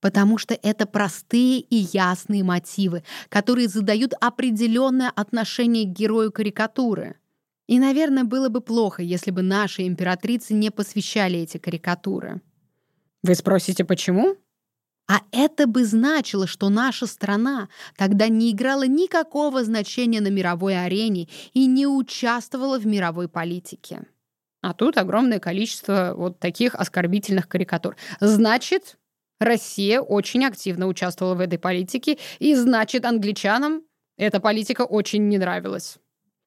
Потому 0.00 0.36
что 0.36 0.58
это 0.60 0.84
простые 0.84 1.60
и 1.60 1.76
ясные 1.76 2.42
мотивы, 2.42 3.04
которые 3.28 3.68
задают 3.68 4.14
определенное 4.20 5.10
отношение 5.10 5.84
к 5.84 5.96
герою 5.96 6.32
карикатуры. 6.32 7.16
И, 7.68 7.78
наверное, 7.78 8.24
было 8.24 8.48
бы 8.48 8.60
плохо, 8.60 9.02
если 9.02 9.30
бы 9.30 9.42
наши 9.42 9.86
императрицы 9.86 10.54
не 10.54 10.70
посвящали 10.70 11.38
эти 11.38 11.58
карикатуры. 11.58 12.40
Вы 13.22 13.36
спросите, 13.36 13.84
почему? 13.84 14.36
А 15.12 15.20
это 15.30 15.66
бы 15.66 15.84
значило, 15.84 16.46
что 16.46 16.70
наша 16.70 17.06
страна 17.06 17.68
тогда 17.98 18.28
не 18.28 18.50
играла 18.50 18.86
никакого 18.86 19.62
значения 19.62 20.22
на 20.22 20.28
мировой 20.28 20.82
арене 20.82 21.28
и 21.52 21.66
не 21.66 21.86
участвовала 21.86 22.78
в 22.78 22.86
мировой 22.86 23.28
политике. 23.28 24.06
А 24.62 24.72
тут 24.72 24.96
огромное 24.96 25.38
количество 25.38 26.14
вот 26.16 26.38
таких 26.38 26.74
оскорбительных 26.74 27.46
карикатур. 27.46 27.94
Значит, 28.20 28.96
Россия 29.38 30.00
очень 30.00 30.46
активно 30.46 30.86
участвовала 30.86 31.34
в 31.34 31.40
этой 31.40 31.58
политике, 31.58 32.16
и 32.38 32.54
значит, 32.54 33.04
англичанам 33.04 33.82
эта 34.16 34.40
политика 34.40 34.80
очень 34.86 35.28
не 35.28 35.36
нравилась. 35.36 35.98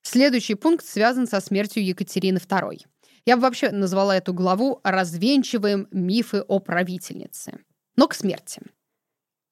Следующий 0.01 0.56
пункт 0.56 0.88
связан 0.88 1.28
со 1.28 1.39
смертью 1.39 1.86
Екатерины 1.86 2.39
II. 2.39 2.80
Я 3.28 3.36
бы 3.36 3.43
вообще 3.43 3.69
назвала 3.69 4.17
эту 4.17 4.34
главу 4.34 4.80
«Развенчиваем 4.84 5.88
мифы 5.91 6.41
о 6.41 6.58
правительнице» 6.58 7.60
но 7.95 8.08
к 8.08 8.13
смерти. 8.13 8.62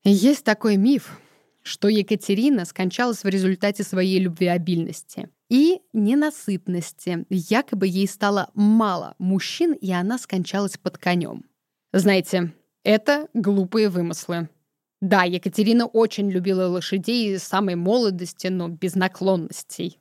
Есть 0.04 0.44
такой 0.44 0.78
миф, 0.78 1.20
что 1.64 1.88
Екатерина 1.88 2.66
скончалась 2.66 3.24
в 3.24 3.28
результате 3.28 3.84
своей 3.84 4.20
любвеобильности 4.20 5.30
и 5.50 5.82
ненасытности. 5.94 7.26
Якобы 7.30 7.88
ей 7.88 8.08
стало 8.08 8.52
мало 8.54 9.16
мужчин, 9.18 9.74
и 9.74 9.92
она 9.92 10.18
скончалась 10.18 10.78
под 10.78 10.98
конем. 10.98 11.46
Знаете, 11.94 12.54
это 12.84 13.30
глупые 13.34 13.90
вымыслы. 13.90 14.50
Да, 15.00 15.24
Екатерина 15.24 15.86
очень 15.86 16.30
любила 16.30 16.68
лошадей 16.68 17.38
с 17.38 17.44
самой 17.44 17.76
молодости, 17.76 18.48
но 18.48 18.70
без 18.70 18.96
наклонностей. 18.96 20.00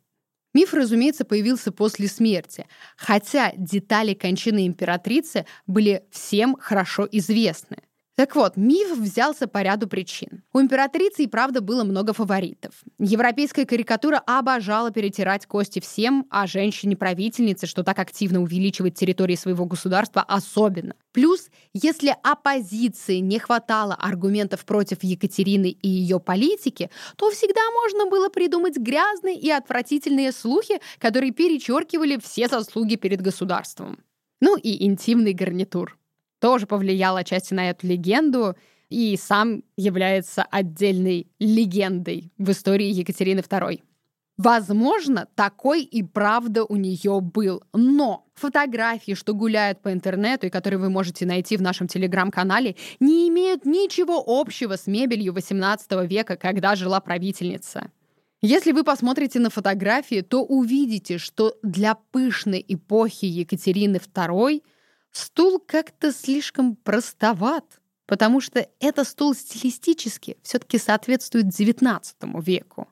Миф, 0.55 0.75
разумеется, 0.75 1.25
появился 1.25 1.73
после 1.73 2.09
смерти, 2.09 2.67
хотя 2.97 3.53
детали 3.57 4.15
кончины 4.15 4.67
императрицы 4.67 5.47
были 5.67 6.05
всем 6.11 6.57
хорошо 6.61 7.09
известны. 7.11 7.79
Так 8.15 8.37
вот, 8.37 8.59
миф 8.59 8.95
взялся 8.99 9.49
по 9.49 9.63
ряду 9.63 9.89
причин. 9.89 10.43
У 10.53 10.61
императрицы 10.61 11.25
и 11.25 11.27
правда 11.27 11.63
было 11.63 11.83
много 11.83 12.13
фаворитов. 12.13 12.75
Европейская 12.99 13.65
карикатура 13.65 14.23
обожала 14.27 14.91
перетирать 14.91 15.47
кости 15.47 15.81
всем, 15.81 16.27
а 16.31 16.47
женщине-правительнице, 16.47 17.67
что 17.67 17.83
так 17.83 17.99
активно 17.99 18.43
увеличивает 18.43 18.97
территории 18.97 19.35
своего 19.35 19.65
государства, 19.65 20.23
особенно. 20.23 20.95
Плюс, 21.13 21.49
если 21.73 22.15
оппозиции 22.23 23.17
не 23.17 23.39
хватало 23.39 23.95
аргументов 23.95 24.67
против 24.67 25.03
Екатерины 25.03 25.71
и 25.71 25.89
ее 25.89 26.21
политики, 26.21 26.91
то 27.17 27.31
всегда 27.31 27.63
можно 27.83 28.11
было 28.11 28.29
придумать 28.29 28.77
грязные 28.77 29.39
и 29.39 29.51
отвратительные 29.51 30.33
слухи, 30.33 30.81
которые 30.99 31.33
перечеркивали 31.33 32.21
все 32.23 32.47
заслуги 32.49 32.97
перед 32.97 33.23
государством. 33.23 34.01
Ну 34.41 34.59
и 34.59 34.85
интимный 34.85 35.33
гарнитур 35.33 35.97
тоже 36.43 36.67
повлиял 36.67 37.17
отчасти 37.17 37.55
на 37.55 37.71
эту 37.71 37.87
легенду 37.87 38.57
и 38.91 39.17
сам 39.17 39.63
является 39.77 40.43
отдельной 40.43 41.29
легендой 41.39 42.33
в 42.37 42.51
истории 42.51 42.89
Екатерины 42.89 43.41
II. 43.41 43.81
Возможно, 44.39 45.29
такой 45.37 45.85
и 45.85 46.03
правда 46.03 46.65
у 46.65 46.75
нее 46.75 47.21
был. 47.21 47.63
Но 47.73 48.27
фотографии, 48.35 49.15
что 49.15 49.35
гуляют 49.35 49.83
по 49.83 49.93
интернету 49.93 50.49
и 50.49 50.51
которые 50.51 50.81
вы 50.81 50.91
можете 50.91 51.27
найти 51.27 51.57
в 51.57 51.63
нашем 51.63 51.87
телеграм-канале, 51.87 52.75
не 52.99 53.29
имеют 53.29 53.65
ничего 53.65 54.21
общего 54.27 54.77
с 54.77 54.89
мебелью 54.89 55.33
XVIII 55.33 56.07
века, 56.09 56.37
когда 56.37 56.75
жила 56.75 56.99
правительница. 57.01 57.93
Если 58.41 58.73
вы 58.73 58.83
посмотрите 58.83 59.39
на 59.39 59.49
фотографии, 59.49 60.23
то 60.23 60.43
увидите, 60.43 61.19
что 61.19 61.55
для 61.63 61.95
пышной 61.95 62.65
эпохи 62.67 63.27
Екатерины 63.27 63.99
II 63.99 64.63
Стул 65.13 65.61
как-то 65.61 66.11
слишком 66.11 66.75
простоват, 66.75 67.81
потому 68.07 68.41
что 68.41 68.67
этот 68.81 69.07
стул 69.07 69.35
стилистически 69.35 70.39
все-таки 70.43 70.79
соответствует 70.79 71.47
XIX 71.47 72.03
веку. 72.43 72.89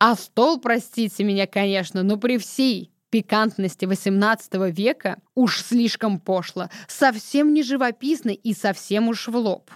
А 0.00 0.14
стол, 0.16 0.60
простите 0.60 1.24
меня, 1.24 1.46
конечно, 1.46 2.02
но 2.02 2.16
при 2.16 2.38
всей 2.38 2.90
пикантности 3.10 3.84
XVIII 3.84 4.70
века 4.70 5.20
уж 5.34 5.62
слишком 5.62 6.20
пошло, 6.20 6.68
совсем 6.86 7.52
не 7.52 7.62
живописно 7.62 8.30
и 8.30 8.54
совсем 8.54 9.08
уж 9.08 9.28
в 9.28 9.36
лоб. 9.36 9.70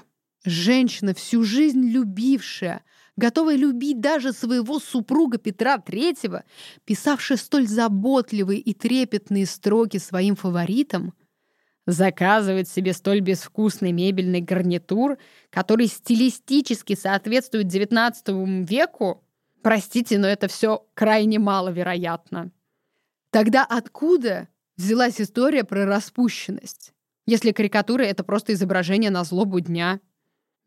Женщина, 0.45 1.15
всю 1.15 1.45
жизнь 1.45 1.89
любившая, 1.91 2.83
готовая 3.17 3.57
любить 3.57 4.01
даже 4.01 4.33
своего 4.33 4.79
супруга 4.81 5.39
Петра 5.39 5.77
III, 5.77 6.43
писавшая 6.85 7.39
столь 7.39 7.67
заботливые 7.67 8.61
и 8.61 8.75
трепетные 8.75 9.47
строки 9.47 9.99
своим 9.99 10.37
фаворитам, 10.37 11.15
Заказывать 11.87 12.69
себе 12.69 12.93
столь 12.93 13.21
безвкусный 13.21 13.91
мебельный 13.91 14.41
гарнитур, 14.41 15.19
который 15.51 15.89
стилистически 15.89 16.95
соответствует 16.95 17.67
XIX 17.67 18.65
веку, 18.65 19.25
простите, 19.63 20.19
но 20.19 20.29
это 20.29 20.47
все 20.47 20.87
крайне 20.95 21.41
маловероятно. 21.41 22.53
Тогда 23.31 23.65
откуда 23.65 24.49
взялась 24.77 25.21
история 25.21 25.65
про 25.65 25.85
распущенность? 25.85 26.93
Если 27.27 27.53
карикатура— 27.53 28.03
это 28.05 28.23
просто 28.23 28.53
изображение 28.53 29.11
на 29.11 29.25
злобу 29.25 29.59
дня. 29.61 30.01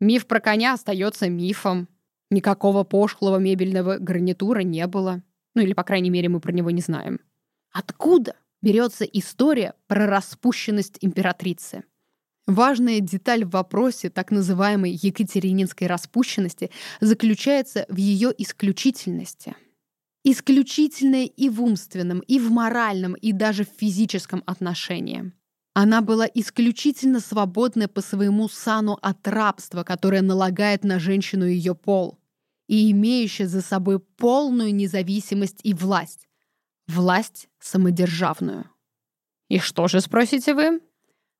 Миф 0.00 0.26
про 0.26 0.40
коня 0.40 0.74
остается 0.74 1.30
мифом. 1.30 1.88
Никакого 2.30 2.82
пошлого 2.82 3.38
мебельного 3.38 3.98
гарнитура 3.98 4.60
не 4.60 4.86
было. 4.86 5.22
Ну 5.54 5.62
или, 5.62 5.72
по 5.72 5.84
крайней 5.84 6.10
мере, 6.10 6.28
мы 6.28 6.40
про 6.40 6.52
него 6.52 6.70
не 6.70 6.80
знаем. 6.80 7.20
Откуда? 7.72 8.34
Берется 8.66 9.04
история 9.04 9.74
про 9.86 10.08
распущенность 10.08 10.98
императрицы. 11.00 11.84
Важная 12.48 12.98
деталь 12.98 13.44
в 13.44 13.50
вопросе 13.50 14.10
так 14.10 14.32
называемой 14.32 14.90
екатерининской 14.90 15.86
распущенности 15.86 16.72
заключается 17.00 17.86
в 17.88 17.96
ее 17.96 18.34
исключительности. 18.36 19.54
Исключительная 20.24 21.26
и 21.26 21.48
в 21.48 21.62
умственном, 21.62 22.18
и 22.18 22.40
в 22.40 22.50
моральном, 22.50 23.14
и 23.14 23.30
даже 23.30 23.64
в 23.64 23.68
физическом 23.68 24.42
отношении. 24.46 25.32
Она 25.74 26.00
была 26.00 26.26
исключительно 26.34 27.20
свободна 27.20 27.86
по 27.86 28.00
своему 28.00 28.48
сану 28.48 28.98
от 29.00 29.28
рабства, 29.28 29.84
которое 29.84 30.22
налагает 30.22 30.82
на 30.82 30.98
женщину 30.98 31.46
ее 31.46 31.76
пол, 31.76 32.18
и 32.66 32.90
имеющая 32.90 33.46
за 33.46 33.62
собой 33.62 34.00
полную 34.00 34.74
независимость 34.74 35.60
и 35.62 35.72
власть, 35.72 36.26
власть 36.86 37.48
самодержавную. 37.58 38.70
И 39.48 39.58
что 39.58 39.88
же, 39.88 40.00
спросите 40.00 40.54
вы? 40.54 40.80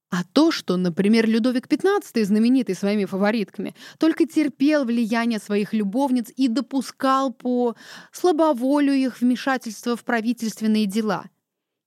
А 0.09 0.23
то, 0.23 0.53
что, 0.53 0.77
например, 0.77 1.29
Людовик 1.29 1.67
XV, 1.67 2.25
знаменитый 2.25 2.77
своими 2.77 3.07
фаворитками, 3.07 3.75
только 3.99 4.27
терпел 4.27 4.85
влияние 4.85 5.41
своих 5.41 5.73
любовниц 5.73 6.31
и 6.37 6.47
допускал 6.47 7.33
по 7.33 7.75
слабоволию 8.13 8.95
их 8.95 9.21
вмешательство 9.21 9.97
в 9.97 10.05
правительственные 10.05 10.87
дела. 10.87 11.29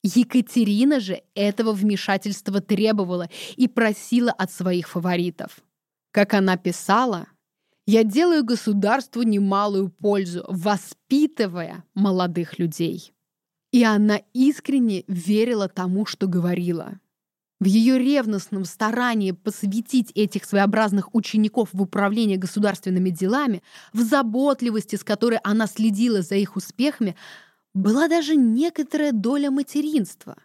Екатерина 0.03 0.99
же 0.99 1.21
этого 1.33 1.71
вмешательства 1.71 2.61
требовала 2.61 3.29
и 3.55 3.67
просила 3.67 4.31
от 4.31 4.51
своих 4.51 4.89
фаворитов. 4.89 5.59
Как 6.11 6.33
она 6.33 6.57
писала, 6.57 7.27
«Я 7.85 8.03
делаю 8.03 8.43
государству 8.43 9.23
немалую 9.23 9.89
пользу, 9.89 10.45
воспитывая 10.47 11.83
молодых 11.93 12.59
людей». 12.59 13.13
И 13.71 13.83
она 13.83 14.21
искренне 14.33 15.03
верила 15.07 15.67
тому, 15.67 16.05
что 16.05 16.27
говорила. 16.27 16.99
В 17.59 17.65
ее 17.65 17.99
ревностном 17.99 18.63
старании 18.63 19.31
посвятить 19.31 20.11
этих 20.15 20.45
своеобразных 20.45 21.13
учеников 21.13 21.69
в 21.73 21.81
управление 21.81 22.37
государственными 22.37 23.09
делами, 23.09 23.61
в 23.91 23.99
заботливости, 23.99 24.95
с 24.95 25.03
которой 25.03 25.39
она 25.43 25.67
следила 25.67 26.21
за 26.21 26.35
их 26.35 26.55
успехами, 26.55 27.15
была 27.73 28.07
даже 28.07 28.35
некоторая 28.35 29.11
доля 29.11 29.51
материнства. 29.51 30.37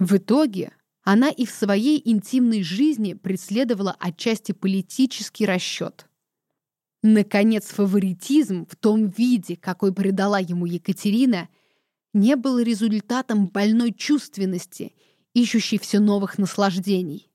В 0.00 0.16
итоге 0.16 0.72
она 1.04 1.30
и 1.30 1.46
в 1.46 1.50
своей 1.50 2.02
интимной 2.04 2.62
жизни 2.62 3.14
преследовала 3.14 3.96
отчасти 3.98 4.52
политический 4.52 5.46
расчет. 5.46 6.06
Наконец, 7.02 7.66
фаворитизм 7.66 8.66
в 8.66 8.76
том 8.76 9.08
виде, 9.08 9.56
какой 9.56 9.92
придала 9.92 10.38
ему 10.38 10.66
Екатерина, 10.66 11.48
не 12.12 12.36
был 12.36 12.58
результатом 12.58 13.48
больной 13.48 13.92
чувственности, 13.92 14.94
ищущей 15.34 15.78
все 15.78 16.00
новых 16.00 16.38
наслаждений. 16.38 17.30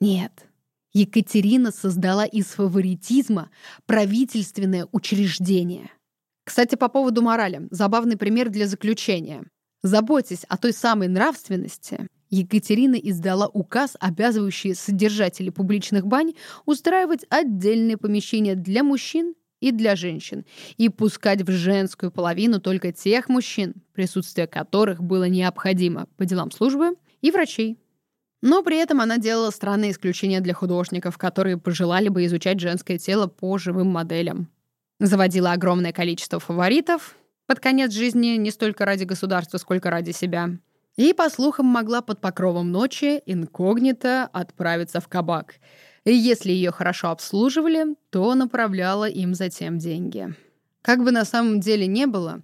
Нет, 0.00 0.48
Екатерина 0.92 1.70
создала 1.70 2.24
из 2.24 2.46
фаворитизма 2.46 3.50
правительственное 3.86 4.88
учреждение— 4.92 5.90
кстати, 6.44 6.74
по 6.74 6.88
поводу 6.88 7.22
морали. 7.22 7.68
Забавный 7.70 8.16
пример 8.16 8.50
для 8.50 8.66
заключения. 8.66 9.44
Заботьтесь 9.82 10.44
о 10.48 10.56
той 10.56 10.72
самой 10.72 11.08
нравственности. 11.08 12.08
Екатерина 12.30 12.96
издала 12.96 13.46
указ, 13.48 13.96
обязывающий 14.00 14.74
содержателей 14.74 15.52
публичных 15.52 16.06
бань 16.06 16.34
устраивать 16.64 17.24
отдельные 17.28 17.96
помещения 17.96 18.54
для 18.54 18.82
мужчин 18.82 19.34
и 19.62 19.72
для 19.72 19.96
женщин, 19.96 20.44
и 20.76 20.88
пускать 20.90 21.42
в 21.42 21.50
женскую 21.50 22.12
половину 22.12 22.60
только 22.60 22.92
тех 22.92 23.28
мужчин, 23.28 23.74
присутствие 23.94 24.46
которых 24.46 25.02
было 25.02 25.24
необходимо 25.24 26.06
по 26.16 26.26
делам 26.26 26.50
службы, 26.50 26.96
и 27.22 27.30
врачей. 27.30 27.78
Но 28.42 28.62
при 28.62 28.76
этом 28.76 29.00
она 29.00 29.18
делала 29.18 29.50
странные 29.50 29.92
исключения 29.92 30.40
для 30.40 30.52
художников, 30.52 31.16
которые 31.16 31.56
пожелали 31.56 32.08
бы 32.08 32.26
изучать 32.26 32.60
женское 32.60 32.98
тело 32.98 33.26
по 33.28 33.56
живым 33.56 33.86
моделям 33.86 34.48
заводила 35.06 35.52
огромное 35.52 35.92
количество 35.92 36.38
фаворитов 36.38 37.16
под 37.46 37.60
конец 37.60 37.92
жизни 37.92 38.36
не 38.36 38.50
столько 38.50 38.84
ради 38.84 39.04
государства, 39.04 39.58
сколько 39.58 39.90
ради 39.90 40.12
себя. 40.12 40.50
И, 40.96 41.12
по 41.12 41.28
слухам, 41.28 41.66
могла 41.66 42.02
под 42.02 42.20
покровом 42.20 42.70
ночи 42.70 43.22
инкогнито 43.26 44.28
отправиться 44.32 45.00
в 45.00 45.08
кабак. 45.08 45.54
И 46.04 46.12
если 46.12 46.50
ее 46.50 46.70
хорошо 46.70 47.10
обслуживали, 47.10 47.96
то 48.10 48.34
направляла 48.34 49.08
им 49.08 49.34
затем 49.34 49.78
деньги. 49.78 50.34
Как 50.82 51.02
бы 51.04 51.12
на 51.12 51.24
самом 51.24 51.60
деле 51.60 51.86
не 51.86 52.06
было, 52.06 52.42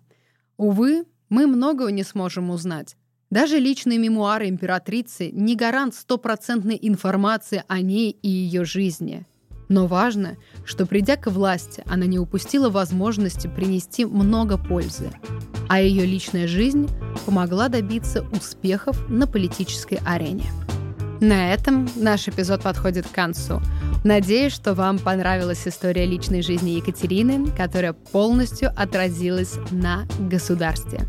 увы, 0.57 1.05
мы 1.29 1.47
многого 1.47 1.91
не 1.91 2.05
сможем 2.05 2.51
узнать. 2.51 2.97
Даже 3.31 3.59
личные 3.59 3.99
мемуары 3.99 4.49
императрицы 4.49 5.31
не 5.33 5.57
гарант 5.57 5.95
стопроцентной 5.95 6.79
информации 6.81 7.65
о 7.69 7.81
ней 7.81 8.11
и 8.11 8.29
ее 8.29 8.65
жизни– 8.65 9.27
но 9.69 9.87
важно, 9.87 10.37
что 10.65 10.87
придя 10.87 11.17
к 11.17 11.31
власти, 11.31 11.83
она 11.87 12.07
не 12.07 12.19
упустила 12.19 12.71
возможности 12.71 13.49
принести 13.49 14.05
много 14.07 14.57
пользы, 14.57 15.11
а 15.69 15.81
ее 15.81 16.07
личная 16.07 16.47
жизнь 16.47 16.89
помогла 17.27 17.69
добиться 17.69 18.23
успехов 18.33 19.09
на 19.09 19.27
политической 19.27 20.01
арене. 20.07 20.47
На 21.21 21.53
этом 21.53 21.89
наш 21.97 22.29
эпизод 22.29 22.63
подходит 22.63 23.07
к 23.07 23.13
концу. 23.13 23.61
Надеюсь, 24.05 24.53
что 24.53 24.75
вам 24.75 24.99
понравилась 24.99 25.67
история 25.67 26.07
личной 26.07 26.43
жизни 26.43 26.71
Екатерины, 26.71 27.51
которая 27.51 27.93
полностью 27.93 28.73
отразилась 28.77 29.55
на 29.71 30.07
государстве. 30.21 31.01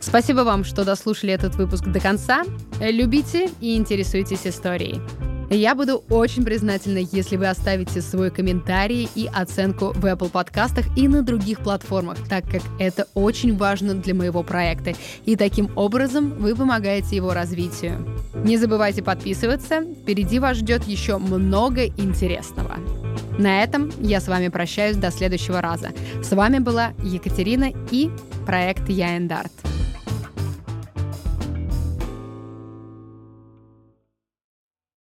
Спасибо 0.00 0.40
вам, 0.40 0.64
что 0.64 0.84
дослушали 0.84 1.32
этот 1.32 1.54
выпуск 1.54 1.84
до 1.84 2.00
конца. 2.00 2.42
Любите 2.80 3.48
и 3.60 3.76
интересуйтесь 3.76 4.46
историей. 4.46 5.00
Я 5.54 5.76
буду 5.76 6.02
очень 6.10 6.44
признательна, 6.44 6.98
если 6.98 7.36
вы 7.36 7.46
оставите 7.46 8.02
свой 8.02 8.32
комментарий 8.32 9.08
и 9.14 9.30
оценку 9.32 9.92
в 9.94 10.04
Apple 10.04 10.28
подкастах 10.28 10.86
и 10.96 11.06
на 11.06 11.22
других 11.22 11.60
платформах, 11.60 12.18
так 12.28 12.44
как 12.50 12.62
это 12.80 13.06
очень 13.14 13.56
важно 13.56 13.94
для 13.94 14.14
моего 14.14 14.42
проекта. 14.42 14.94
И 15.24 15.36
таким 15.36 15.70
образом 15.76 16.30
вы 16.30 16.56
помогаете 16.56 17.14
его 17.14 17.32
развитию. 17.34 18.04
Не 18.34 18.56
забывайте 18.56 19.04
подписываться, 19.04 19.82
впереди 19.82 20.40
вас 20.40 20.56
ждет 20.56 20.84
еще 20.88 21.18
много 21.18 21.86
интересного. 21.86 22.78
На 23.38 23.62
этом 23.62 23.92
я 24.00 24.20
с 24.20 24.26
вами 24.26 24.48
прощаюсь 24.48 24.96
до 24.96 25.12
следующего 25.12 25.60
раза. 25.60 25.92
С 26.20 26.32
вами 26.32 26.58
была 26.58 26.94
Екатерина 27.04 27.70
и 27.92 28.10
проект 28.44 28.88
Я 28.88 29.16
Эндарт. 29.16 29.52